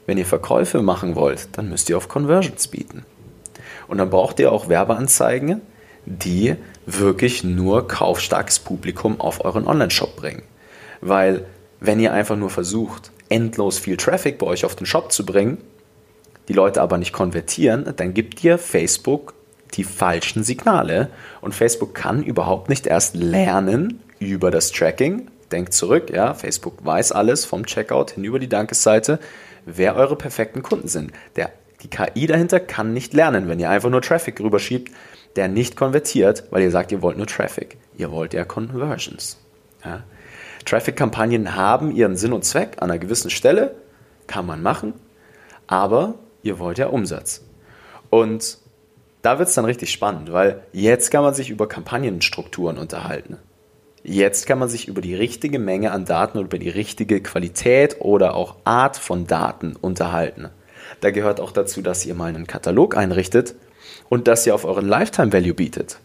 Wenn 0.05 0.17
ihr 0.17 0.25
Verkäufe 0.25 0.81
machen 0.81 1.15
wollt, 1.15 1.50
dann 1.53 1.69
müsst 1.69 1.89
ihr 1.89 1.98
auf 1.98 2.10
Conversions 2.10 2.67
bieten. 2.67 3.05
Und 3.88 3.98
dann 3.98 4.10
braucht 4.10 4.39
ihr 4.39 4.51
auch 4.51 4.69
Werbeanzeigen, 4.69 5.62
die 6.05 6.55
wirklich 6.86 7.43
nur 7.43 7.88
kaufstarkes 7.88 8.60
Publikum 8.60 9.19
auf 9.19 9.43
euren 9.45 9.65
Online-Shop 9.65 10.15
bringen. 10.15 10.43
Weil 11.01 11.45
wenn 11.79 12.00
ihr 12.00 12.13
einfach 12.13 12.36
nur 12.36 12.50
versucht, 12.50 13.12
endlos 13.29 13.79
viel 13.79 13.98
Traffic 13.98 14.38
bei 14.38 14.45
euch 14.45 14.65
auf 14.65 14.75
den 14.75 14.86
Shop 14.86 15.12
zu 15.12 15.25
bringen, 15.25 15.57
die 16.47 16.53
Leute 16.53 16.81
aber 16.81 16.97
nicht 16.97 17.13
konvertieren, 17.13 17.93
dann 17.95 18.13
gibt 18.13 18.43
dir 18.43 18.57
Facebook 18.57 19.33
die 19.73 19.83
falschen 19.83 20.43
Signale 20.43 21.09
und 21.41 21.55
Facebook 21.55 21.95
kann 21.95 22.23
überhaupt 22.23 22.69
nicht 22.69 22.85
erst 22.85 23.15
lernen 23.15 24.01
über 24.19 24.51
das 24.51 24.71
Tracking. 24.71 25.29
Denkt 25.51 25.73
zurück, 25.73 26.09
ja, 26.12 26.33
Facebook 26.33 26.85
weiß 26.85 27.12
alles 27.12 27.45
vom 27.45 27.65
Checkout 27.65 28.12
hin 28.12 28.23
über 28.23 28.39
die 28.39 28.50
Dankesseite, 28.50 29.19
wer 29.65 29.95
eure 29.95 30.15
perfekten 30.15 30.63
Kunden 30.63 30.88
sind. 30.88 31.12
Der, 31.35 31.51
die 31.81 31.89
KI 31.89 32.27
dahinter 32.27 32.59
kann 32.59 32.93
nicht 32.93 33.13
lernen, 33.13 33.47
wenn 33.47 33.59
ihr 33.59 33.69
einfach 33.69 33.89
nur 33.89 34.01
Traffic 34.01 34.39
rüberschiebt, 34.39 34.91
der 35.35 35.47
nicht 35.47 35.75
konvertiert, 35.75 36.43
weil 36.51 36.63
ihr 36.63 36.71
sagt, 36.71 36.91
ihr 36.91 37.01
wollt 37.01 37.17
nur 37.17 37.27
Traffic. 37.27 37.77
Ihr 37.97 38.12
wollt 38.12 38.33
ja 38.33 38.45
Conversions. 38.45 39.38
Ja. 39.83 40.03
Traffic-Kampagnen 40.65 41.55
haben 41.55 41.91
ihren 41.91 42.15
Sinn 42.15 42.33
und 42.33 42.45
Zweck 42.45 42.77
an 42.77 42.89
einer 42.89 43.00
gewissen 43.00 43.29
Stelle, 43.29 43.75
kann 44.27 44.45
man 44.45 44.62
machen, 44.62 44.93
aber 45.67 46.15
ihr 46.43 46.59
wollt 46.59 46.77
ja 46.77 46.88
Umsatz. 46.88 47.43
Und 48.09 48.59
da 49.23 49.39
wird 49.39 49.50
es 49.50 49.55
dann 49.55 49.65
richtig 49.65 49.91
spannend, 49.91 50.31
weil 50.31 50.62
jetzt 50.73 51.09
kann 51.09 51.23
man 51.23 51.33
sich 51.33 51.50
über 51.50 51.67
Kampagnenstrukturen 51.67 52.77
unterhalten. 52.77 53.38
Jetzt 54.03 54.45
kann 54.47 54.59
man 54.59 54.67
sich 54.67 54.89
über 54.89 55.00
die 55.00 55.15
richtige 55.15 55.59
Menge 55.59 55.91
an 55.91 56.03
Daten 56.03 56.38
und 56.38 56.45
über 56.45 56.59
die 56.59 56.69
richtige 56.69 57.21
Qualität 57.21 58.01
oder 58.01 58.35
auch 58.35 58.57
Art 58.65 58.97
von 58.97 59.27
Daten 59.27 59.77
unterhalten. 59.77 60.50
Da 61.00 61.12
gehört 61.12 61.39
auch 61.39 61.51
dazu, 61.51 61.81
dass 61.81 62.05
ihr 62.05 62.13
mal 62.13 62.27
einen 62.27 62.45
Katalog 62.45 62.97
einrichtet 62.97 63.55
und 64.09 64.27
dass 64.27 64.45
ihr 64.45 64.53
auf 64.53 64.65
euren 64.65 64.88
Lifetime 64.88 65.31
Value 65.31 65.53
bietet. 65.53 66.00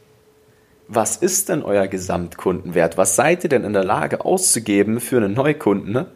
Was 0.87 1.17
ist 1.17 1.49
denn 1.49 1.63
euer 1.63 1.89
Gesamtkundenwert? 1.89 2.97
Was 2.97 3.17
seid 3.17 3.43
ihr 3.43 3.51
denn 3.51 3.65
in 3.65 3.73
der 3.73 3.85
Lage 3.85 4.25
auszugeben 4.25 5.01
für 5.01 5.17
einen 5.17 5.35
Neukunden 5.35 6.07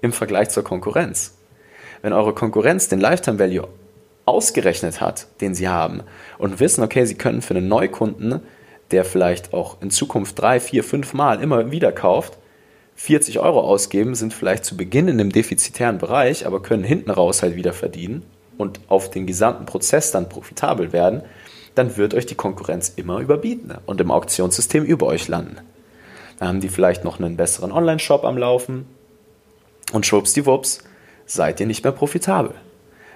im 0.00 0.12
Vergleich 0.12 0.48
zur 0.48 0.64
Konkurrenz? 0.64 1.36
Wenn 2.02 2.12
eure 2.12 2.34
Konkurrenz 2.34 2.88
den 2.88 3.00
Lifetime 3.00 3.38
Value 3.38 3.68
ausgerechnet 4.24 5.00
hat, 5.00 5.26
den 5.40 5.54
sie 5.54 5.68
haben, 5.68 6.02
und 6.38 6.60
wissen, 6.60 6.82
okay, 6.82 7.04
sie 7.04 7.14
können 7.14 7.42
für 7.42 7.54
einen 7.54 7.68
Neukunden 7.68 8.40
der 8.90 9.04
vielleicht 9.04 9.52
auch 9.52 9.80
in 9.80 9.90
Zukunft 9.90 10.40
drei, 10.40 10.60
vier, 10.60 10.84
fünf 10.84 11.14
Mal 11.14 11.42
immer 11.42 11.70
wieder 11.70 11.92
kauft, 11.92 12.38
40 12.96 13.40
Euro 13.40 13.60
ausgeben, 13.60 14.14
sind 14.14 14.32
vielleicht 14.32 14.64
zu 14.64 14.76
Beginn 14.76 15.08
in 15.08 15.20
einem 15.20 15.30
defizitären 15.30 15.98
Bereich, 15.98 16.46
aber 16.46 16.62
können 16.62 16.84
hinten 16.84 17.10
raus 17.10 17.42
halt 17.42 17.56
wieder 17.56 17.72
verdienen 17.72 18.22
und 18.56 18.80
auf 18.88 19.10
den 19.10 19.26
gesamten 19.26 19.66
Prozess 19.66 20.12
dann 20.12 20.28
profitabel 20.28 20.92
werden, 20.92 21.22
dann 21.74 21.98
wird 21.98 22.14
euch 22.14 22.24
die 22.24 22.36
Konkurrenz 22.36 22.92
immer 22.96 23.18
überbieten 23.18 23.74
und 23.84 24.00
im 24.00 24.10
Auktionssystem 24.10 24.84
über 24.84 25.06
euch 25.06 25.28
landen. 25.28 25.58
Dann 26.38 26.48
haben 26.48 26.60
die 26.60 26.68
vielleicht 26.68 27.04
noch 27.04 27.18
einen 27.18 27.36
besseren 27.36 27.72
Online-Shop 27.72 28.24
am 28.24 28.38
Laufen 28.38 28.86
und 29.92 30.06
schwuppsdiwupps 30.06 30.82
seid 31.26 31.60
ihr 31.60 31.66
nicht 31.66 31.84
mehr 31.84 31.92
profitabel, 31.92 32.54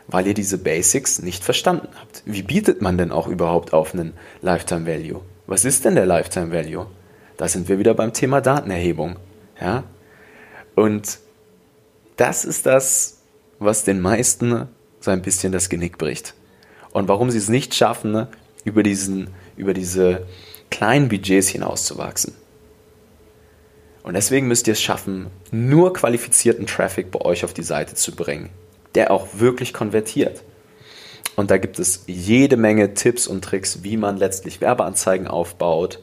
weil 0.09 0.27
ihr 0.27 0.35
diese 0.35 0.59
Basics 0.59 1.23
nicht 1.23 1.45
verstanden 1.45 1.89
habt. 1.99 2.23
Wie 2.27 2.43
bietet 2.43 2.83
man 2.83 2.99
denn 2.99 3.13
auch 3.13 3.29
überhaupt 3.29 3.73
auf 3.73 3.95
einen 3.95 4.15
Lifetime 4.43 4.87
Value? 4.87 5.21
Was 5.47 5.65
ist 5.65 5.85
denn 5.85 5.95
der 5.95 6.07
Lifetime 6.07 6.53
Value? 6.53 6.87
Da 7.37 7.49
sind 7.49 7.69
wir 7.69 7.79
wieder 7.79 7.95
beim 7.95 8.13
Thema 8.13 8.41
Datenerhebung. 8.41 9.17
Ja? 9.61 9.85
Und 10.75 11.19
das 12.17 12.45
ist 12.45 12.67
das, 12.67 13.23
was 13.59 13.85
den 13.85 14.01
meisten 14.01 14.69
so 15.01 15.11
ein 15.11 15.23
bisschen 15.23 15.53
das 15.53 15.69
Genick 15.69 15.97
bricht. 15.97 16.35
Und 16.93 17.09
warum 17.09 17.31
sie 17.31 17.39
es 17.39 17.49
nicht 17.49 17.75
schaffen, 17.75 18.27
über, 18.65 18.83
diesen, 18.83 19.31
über 19.57 19.75
diese 19.75 20.27
kleinen 20.71 21.09
Budgets 21.09 21.49
hinauszuwachsen. 21.49 22.35
Und 24.03 24.15
deswegen 24.15 24.49
müsst 24.49 24.67
ihr 24.67 24.73
es 24.73 24.83
schaffen, 24.83 25.27
nur 25.51 25.93
qualifizierten 25.93 26.67
Traffic 26.67 27.11
bei 27.11 27.21
euch 27.21 27.45
auf 27.45 27.53
die 27.53 27.63
Seite 27.63 27.95
zu 27.95 28.15
bringen, 28.15 28.51
der 28.95 29.11
auch 29.11 29.29
wirklich 29.35 29.73
konvertiert. 29.73 30.43
Und 31.37 31.51
da 31.51 31.59
gibt 31.59 31.79
es 31.79 32.05
jede 32.07 32.57
Menge 32.57 32.95
Tipps 32.95 33.27
und 33.27 33.45
Tricks, 33.45 33.83
wie 33.83 33.97
man 33.97 34.17
letztlich 34.17 34.61
Werbeanzeigen 34.61 35.27
aufbaut, 35.27 36.03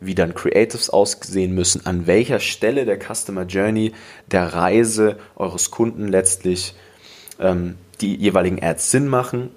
wie 0.00 0.14
dann 0.14 0.34
Creatives 0.34 0.90
aussehen 0.90 1.54
müssen, 1.54 1.84
an 1.86 2.06
welcher 2.06 2.40
Stelle 2.40 2.84
der 2.84 2.98
Customer 2.98 3.44
Journey 3.44 3.92
der 4.30 4.54
Reise 4.54 5.18
eures 5.36 5.70
Kunden 5.70 6.08
letztlich 6.08 6.74
ähm, 7.38 7.76
die 8.00 8.16
jeweiligen 8.16 8.62
Ads 8.62 8.90
Sinn 8.90 9.08
machen. 9.08 9.50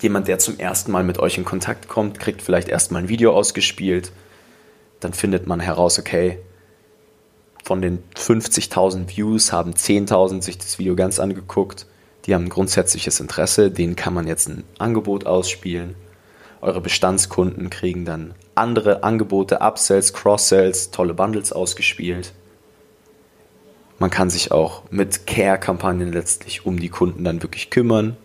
Jemand, 0.00 0.28
der 0.28 0.38
zum 0.38 0.58
ersten 0.58 0.92
Mal 0.92 1.04
mit 1.04 1.18
euch 1.18 1.38
in 1.38 1.44
Kontakt 1.44 1.88
kommt, 1.88 2.18
kriegt 2.18 2.42
vielleicht 2.42 2.68
erstmal 2.68 3.02
ein 3.02 3.08
Video 3.08 3.34
ausgespielt. 3.34 4.12
Dann 5.00 5.12
findet 5.12 5.46
man 5.46 5.60
heraus, 5.60 5.98
okay, 5.98 6.38
von 7.66 7.82
den 7.82 7.98
50.000 8.16 9.08
Views 9.16 9.52
haben 9.52 9.72
10.000 9.72 10.42
sich 10.42 10.56
das 10.56 10.78
Video 10.78 10.96
ganz 10.96 11.18
angeguckt 11.18 11.86
die 12.26 12.34
haben 12.34 12.44
ein 12.44 12.50
grundsätzliches 12.50 13.20
Interesse, 13.20 13.70
denen 13.70 13.94
kann 13.94 14.12
man 14.12 14.26
jetzt 14.26 14.48
ein 14.48 14.64
Angebot 14.78 15.26
ausspielen. 15.26 15.94
Eure 16.60 16.80
Bestandskunden 16.80 17.70
kriegen 17.70 18.04
dann 18.04 18.34
andere 18.56 19.04
Angebote, 19.04 19.60
Upsells, 19.60 20.12
Cross-Sells, 20.12 20.90
tolle 20.90 21.14
Bundles 21.14 21.52
ausgespielt. 21.52 22.32
Man 23.98 24.10
kann 24.10 24.28
sich 24.28 24.50
auch 24.50 24.82
mit 24.90 25.26
Care-Kampagnen 25.26 26.12
letztlich 26.12 26.66
um 26.66 26.80
die 26.80 26.88
Kunden 26.88 27.22
dann 27.22 27.42
wirklich 27.42 27.70
kümmern. 27.70 28.16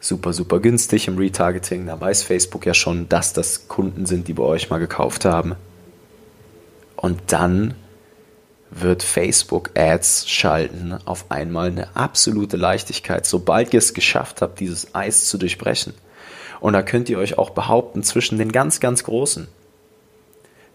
Super, 0.00 0.32
super 0.32 0.58
günstig 0.58 1.06
im 1.06 1.16
Retargeting. 1.16 1.86
Da 1.86 2.00
weiß 2.00 2.24
Facebook 2.24 2.66
ja 2.66 2.74
schon, 2.74 3.08
dass 3.08 3.32
das 3.32 3.68
Kunden 3.68 4.06
sind, 4.06 4.26
die 4.28 4.34
bei 4.34 4.42
euch 4.42 4.68
mal 4.68 4.78
gekauft 4.78 5.24
haben. 5.24 5.54
Und 6.96 7.20
dann 7.28 7.74
wird 8.70 9.02
Facebook 9.02 9.70
Ads 9.74 10.28
schalten 10.28 10.98
auf 11.04 11.30
einmal 11.30 11.68
eine 11.68 11.96
absolute 11.96 12.56
Leichtigkeit, 12.56 13.26
sobald 13.26 13.72
ihr 13.72 13.78
es 13.78 13.94
geschafft 13.94 14.42
habt, 14.42 14.60
dieses 14.60 14.94
Eis 14.94 15.26
zu 15.26 15.38
durchbrechen. 15.38 15.94
Und 16.60 16.72
da 16.72 16.82
könnt 16.82 17.08
ihr 17.08 17.18
euch 17.18 17.38
auch 17.38 17.50
behaupten 17.50 18.02
zwischen 18.02 18.38
den 18.38 18.52
ganz, 18.52 18.80
ganz 18.80 19.04
Großen. 19.04 19.48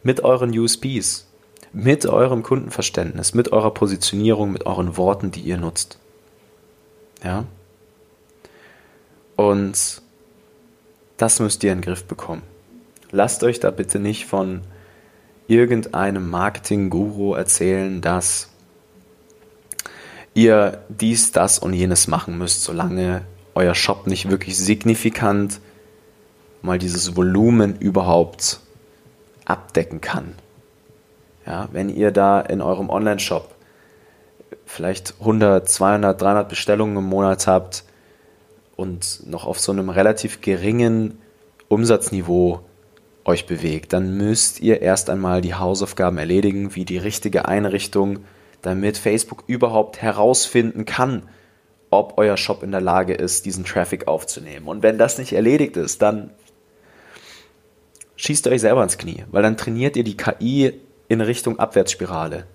Mit 0.01 0.23
euren 0.23 0.57
USPs, 0.57 1.27
mit 1.71 2.05
eurem 2.05 2.43
Kundenverständnis, 2.43 3.33
mit 3.33 3.51
eurer 3.51 3.73
Positionierung, 3.73 4.51
mit 4.51 4.65
euren 4.65 4.97
Worten, 4.97 5.31
die 5.31 5.41
ihr 5.41 5.57
nutzt. 5.57 5.97
Ja? 7.23 7.45
Und 9.35 10.01
das 11.17 11.39
müsst 11.39 11.63
ihr 11.63 11.71
in 11.71 11.79
den 11.79 11.85
Griff 11.85 12.05
bekommen. 12.05 12.43
Lasst 13.11 13.43
euch 13.43 13.59
da 13.59 13.71
bitte 13.71 13.99
nicht 13.99 14.25
von 14.25 14.61
irgendeinem 15.47 16.29
Marketing-Guru 16.29 17.33
erzählen, 17.33 18.01
dass 18.01 18.49
ihr 20.33 20.83
dies, 20.89 21.31
das 21.31 21.59
und 21.59 21.73
jenes 21.73 22.07
machen 22.07 22.37
müsst, 22.37 22.63
solange 22.63 23.23
euer 23.55 23.75
Shop 23.75 24.07
nicht 24.07 24.29
wirklich 24.29 24.57
signifikant 24.57 25.59
mal 26.61 26.79
dieses 26.79 27.15
Volumen 27.15 27.77
überhaupt 27.77 28.59
abdecken 29.45 30.01
kann. 30.01 30.35
Ja, 31.45 31.67
wenn 31.71 31.89
ihr 31.89 32.11
da 32.11 32.39
in 32.39 32.61
eurem 32.61 32.89
Online-Shop 32.89 33.53
vielleicht 34.65 35.15
100, 35.19 35.67
200, 35.67 36.21
300 36.21 36.49
Bestellungen 36.49 36.97
im 36.97 37.03
Monat 37.03 37.47
habt 37.47 37.83
und 38.75 39.27
noch 39.27 39.45
auf 39.45 39.59
so 39.59 39.71
einem 39.71 39.89
relativ 39.89 40.41
geringen 40.41 41.19
Umsatzniveau 41.67 42.61
euch 43.25 43.45
bewegt, 43.45 43.93
dann 43.93 44.17
müsst 44.17 44.59
ihr 44.59 44.81
erst 44.81 45.09
einmal 45.09 45.41
die 45.41 45.55
Hausaufgaben 45.55 46.17
erledigen, 46.17 46.75
wie 46.75 46.85
die 46.85 46.97
richtige 46.97 47.47
Einrichtung, 47.47 48.19
damit 48.61 48.97
Facebook 48.97 49.43
überhaupt 49.47 50.01
herausfinden 50.01 50.85
kann, 50.85 51.23
ob 51.89 52.17
euer 52.17 52.37
Shop 52.37 52.63
in 52.63 52.71
der 52.71 52.81
Lage 52.81 53.13
ist, 53.13 53.45
diesen 53.45 53.65
Traffic 53.65 54.07
aufzunehmen. 54.07 54.67
Und 54.67 54.83
wenn 54.83 54.97
das 54.97 55.17
nicht 55.17 55.33
erledigt 55.33 55.77
ist, 55.77 56.01
dann 56.01 56.31
schießt 58.15 58.47
euch 58.47 58.61
selber 58.61 58.83
ins 58.83 58.97
Knie, 58.97 59.25
weil 59.31 59.43
dann 59.43 59.57
trainiert 59.57 59.95
ihr 59.95 60.03
die 60.03 60.17
KI 60.17 60.73
in 61.07 61.21
Richtung 61.21 61.59
Abwärtsspirale 61.59 62.45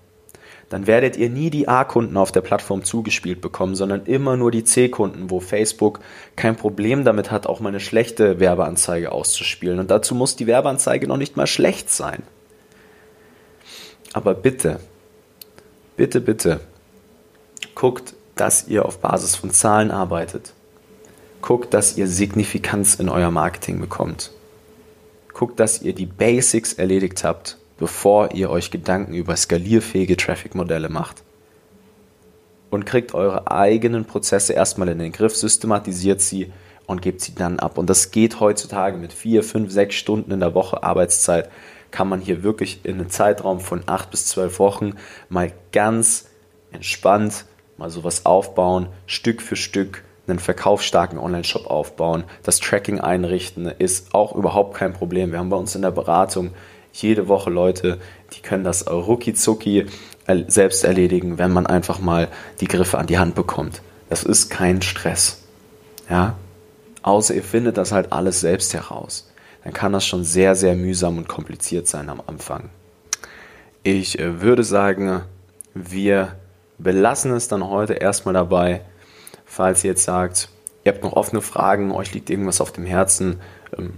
dann 0.69 0.87
werdet 0.87 1.17
ihr 1.17 1.31
nie 1.31 1.51
die 1.51 1.67
A-Kunden 1.67 2.17
auf 2.17 2.31
der 2.31 2.43
Plattform 2.43 2.85
zugespielt 2.85 3.41
bekommen, 3.41 3.75
sondern 3.75 4.05
immer 4.05 4.37
nur 4.37 4.51
die 4.51 4.65
C-Kunden, 4.65 5.31
wo 5.31 5.41
Facebook 5.41 6.01
kein 6.37 6.57
Problem 6.57 7.05
damit 7.05 7.31
hat, 7.31 7.47
auch 7.47 7.61
mal 7.61 7.71
eine 7.71 7.81
schlechte 7.81 8.39
Werbeanzeige 8.39 9.13
auszuspielen. 9.13 9.79
Und 9.79 9.91
dazu 9.91 10.15
muss 10.15 10.37
die 10.37 10.47
Werbeanzeige 10.47 11.09
noch 11.09 11.17
nicht 11.17 11.37
mal 11.37 11.47
schlecht 11.47 11.91
sein. 11.91 12.23
Aber 14.13 14.35
bitte, 14.35 14.81
bitte, 15.97 16.21
bitte, 16.21 16.61
guckt, 17.75 18.15
dass 18.37 18.69
ihr 18.69 18.85
auf 18.85 18.99
Basis 18.99 19.37
von 19.37 19.51
Zahlen 19.51 19.91
arbeitet. 19.91 20.53
Guckt, 21.41 21.73
dass 21.73 21.97
ihr 21.97 22.07
Signifikanz 22.07 22.95
in 22.97 23.09
euer 23.09 23.31
Marketing 23.31 23.81
bekommt. 23.81 24.33
Guckt, 25.33 25.61
dass 25.61 25.83
ihr 25.83 25.95
die 25.95 26.07
Basics 26.07 26.75
erledigt 26.75 27.25
habt 27.25 27.58
bevor 27.79 28.35
ihr 28.35 28.51
euch 28.51 28.71
Gedanken 28.71 29.15
über 29.15 29.37
skalierfähige 29.37 30.17
Traffic-Modelle 30.17 30.89
macht. 30.89 31.23
Und 32.71 32.85
kriegt 32.85 33.15
eure 33.15 33.51
eigenen 33.51 34.05
Prozesse 34.05 34.53
erstmal 34.53 34.89
in 34.89 34.99
den 34.99 35.13
Griff, 35.13 35.35
systematisiert 35.35 36.21
sie 36.21 36.53
und 36.87 37.01
gebt 37.01 37.23
sie 37.23 37.35
dann 37.35 37.59
ab. 37.59 37.79
Und 37.79 37.89
das 37.89 38.11
geht 38.11 38.41
heutzutage 38.41 38.99
mit 38.99 39.13
vier, 39.13 39.43
fünf, 39.43 39.73
sechs 39.73 39.95
Stunden 39.95 40.33
in 40.33 40.41
der 40.41 40.55
Woche 40.55 40.83
Arbeitszeit. 40.83 41.49
Kann 41.91 42.09
man 42.09 42.21
hier 42.21 42.43
wirklich 42.43 42.81
in 42.85 42.97
einem 42.97 43.09
Zeitraum 43.09 43.61
von 43.61 43.83
acht 43.87 44.11
bis 44.11 44.27
zwölf 44.27 44.59
Wochen 44.59 44.95
mal 45.31 45.53
ganz 45.73 46.29
entspannt 46.73 47.47
mal 47.79 47.91
sowas 47.91 48.27
aufbauen, 48.27 48.89
Stück 49.07 49.41
für 49.41 49.57
Stück 49.57 50.05
einen 50.27 50.39
verkaufsstarken 50.39 51.19
Online-Shop 51.19 51.67
aufbauen. 51.67 52.25
Das 52.43 52.59
Tracking 52.59 53.01
einrichten 53.01 53.67
ist 53.67 54.15
auch 54.15 54.35
überhaupt 54.35 54.77
kein 54.77 54.93
Problem. 54.93 55.33
Wir 55.33 55.39
haben 55.39 55.49
bei 55.49 55.57
uns 55.57 55.75
in 55.75 55.81
der 55.81 55.91
Beratung 55.91 56.51
jede 57.03 57.29
Woche 57.29 57.51
Leute, 57.51 57.99
die 58.33 58.41
können 58.41 58.65
das 58.65 58.89
rucki 58.91 59.35
zucki 59.35 59.87
selbst 60.47 60.85
erledigen, 60.85 61.39
wenn 61.39 61.53
man 61.53 61.67
einfach 61.67 62.01
mal 62.01 62.29
die 62.61 62.69
Griffe 62.69 62.99
an 62.99 63.07
die 63.07 63.19
Hand 63.19 63.35
bekommt. 63.35 63.81
Das 64.11 64.25
ist 64.25 64.51
kein 64.51 64.83
Stress. 64.83 65.43
Ja? 66.11 66.37
Außer 67.03 67.35
ihr 67.35 67.43
findet 67.43 67.79
das 67.79 67.93
halt 67.93 68.13
alles 68.13 68.41
selbst 68.41 68.75
heraus. 68.75 69.31
Dann 69.65 69.73
kann 69.73 69.93
das 69.93 70.07
schon 70.07 70.25
sehr, 70.25 70.55
sehr 70.55 70.75
mühsam 70.75 71.19
und 71.19 71.29
kompliziert 71.29 71.89
sein 71.89 72.09
am 72.11 72.23
Anfang. 72.27 72.71
Ich 73.83 74.19
äh, 74.19 74.41
würde 74.41 74.65
sagen, 74.65 75.23
wir 75.75 76.37
belassen 76.79 77.33
es 77.33 77.49
dann 77.49 77.69
heute 77.69 77.95
erstmal 77.95 78.35
dabei. 78.35 78.83
Falls 79.45 79.85
ihr 79.85 79.91
jetzt 79.91 80.05
sagt, 80.05 80.49
ihr 80.85 80.93
habt 80.93 81.03
noch 81.03 81.15
offene 81.15 81.41
Fragen, 81.41 81.93
euch 81.93 82.13
liegt 82.13 82.31
irgendwas 82.31 82.61
auf 82.61 82.73
dem 82.73 82.85
Herzen, 82.85 83.41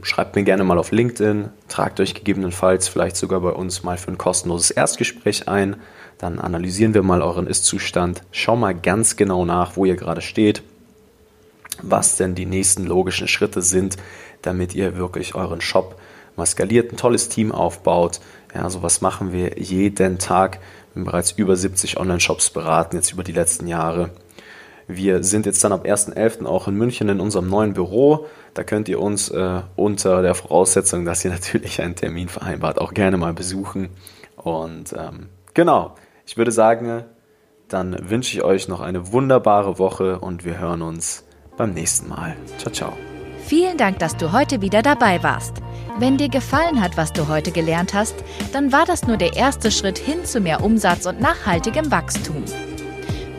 schreibt 0.03 0.37
mir 0.37 0.43
gerne 0.43 0.65
mal 0.65 0.79
auf 0.79 0.93
LinkedIn, 0.93 1.49
tragt 1.69 2.01
euch 2.01 2.15
gegebenenfalls 2.15 2.89
vielleicht 2.89 3.17
sogar 3.17 3.41
bei 3.41 3.51
uns 3.51 3.83
mal 3.83 3.97
für 3.97 4.11
ein 4.11 4.19
kostenloses 4.19 4.71
Erstgespräch 4.71 5.49
ein. 5.49 5.77
Dann 6.19 6.39
analysieren 6.39 6.95
wir 6.95 7.03
mal 7.03 7.23
euren 7.23 7.47
Ist-Zustand. 7.47 8.23
Schau 8.33 8.57
mal 8.57 8.75
ganz 8.75 9.17
genau 9.17 9.45
nach, 9.45 9.77
wo 9.77 9.85
ihr 9.85 9.97
gerade 9.97 10.21
steht, 10.21 10.63
was 11.83 12.17
denn 12.17 12.35
die 12.35 12.47
nächsten 12.47 12.85
logischen 12.85 13.29
Schritte 13.29 13.63
sind, 13.63 13.97
damit 14.43 14.75
ihr 14.75 14.97
wirklich 14.97 15.35
euren 15.35 15.61
Shop 15.61 15.99
mal 16.37 16.47
skaliert, 16.47 16.93
ein 16.93 16.97
tolles 16.97 17.29
Team 17.29 17.53
aufbaut. 17.53 18.21
Ja, 18.55 18.69
sowas 18.69 19.01
machen 19.01 19.33
wir 19.33 19.59
jeden 19.59 20.19
Tag. 20.19 20.59
Wir 20.93 21.01
haben 21.01 21.05
bereits 21.05 21.33
über 21.33 21.57
70 21.57 21.99
Online-Shops 21.99 22.51
beraten, 22.51 22.97
jetzt 22.97 23.13
über 23.13 23.23
die 23.23 23.33
letzten 23.33 23.67
Jahre. 23.67 24.11
Wir 24.93 25.23
sind 25.23 25.47
jetzt 25.47 25.63
dann 25.63 25.73
ab 25.73 25.85
1.11. 25.85 26.47
auch 26.47 26.67
in 26.67 26.75
München 26.75 27.09
in 27.09 27.21
unserem 27.21 27.49
neuen 27.49 27.75
Büro. 27.75 28.27
Da 28.55 28.65
könnt 28.65 28.89
ihr 28.89 29.01
uns 29.01 29.29
äh, 29.29 29.61
unter 29.77 30.23
der 30.23 30.35
Voraussetzung, 30.35 31.05
dass 31.05 31.25
ihr 31.25 31.31
natürlich 31.33 31.81
einen 31.81 31.95
Termin 31.95 32.29
vereinbart, 32.29 32.81
auch 32.81 32.93
gerne 32.93 33.17
mal 33.17 33.33
besuchen. 33.33 33.91
Und 34.37 34.93
ähm, 34.93 35.29
genau, 35.55 35.95
ich 36.27 36.37
würde 36.37 36.51
sagen, 36.51 37.05
dann 37.69 38.11
wünsche 38.11 38.37
ich 38.37 38.43
euch 38.43 38.69
noch 38.69 38.81
eine 38.81 39.13
wunderbare 39.13 39.79
Woche 39.79 40.19
und 40.19 40.45
wir 40.45 40.59
hören 40.59 40.83
uns 40.83 41.25
beim 41.57 41.73
nächsten 41.73 42.09
Mal. 42.09 42.37
Ciao, 42.59 42.73
ciao. 42.73 42.93
Vielen 43.45 43.77
Dank, 43.77 43.99
dass 43.99 44.17
du 44.17 44.33
heute 44.33 44.61
wieder 44.61 44.83
dabei 44.83 45.23
warst. 45.23 45.55
Wenn 45.99 46.17
dir 46.17 46.29
gefallen 46.29 46.81
hat, 46.81 46.97
was 46.97 47.13
du 47.13 47.29
heute 47.29 47.53
gelernt 47.53 47.95
hast, 47.95 48.15
dann 48.53 48.73
war 48.73 48.87
das 48.87 49.07
nur 49.07 49.17
der 49.17 49.37
erste 49.37 49.71
Schritt 49.71 49.99
hin 49.99 50.25
zu 50.25 50.41
mehr 50.41 50.65
Umsatz 50.65 51.07
und 51.07 51.21
nachhaltigem 51.21 51.91
Wachstum. 51.91 52.45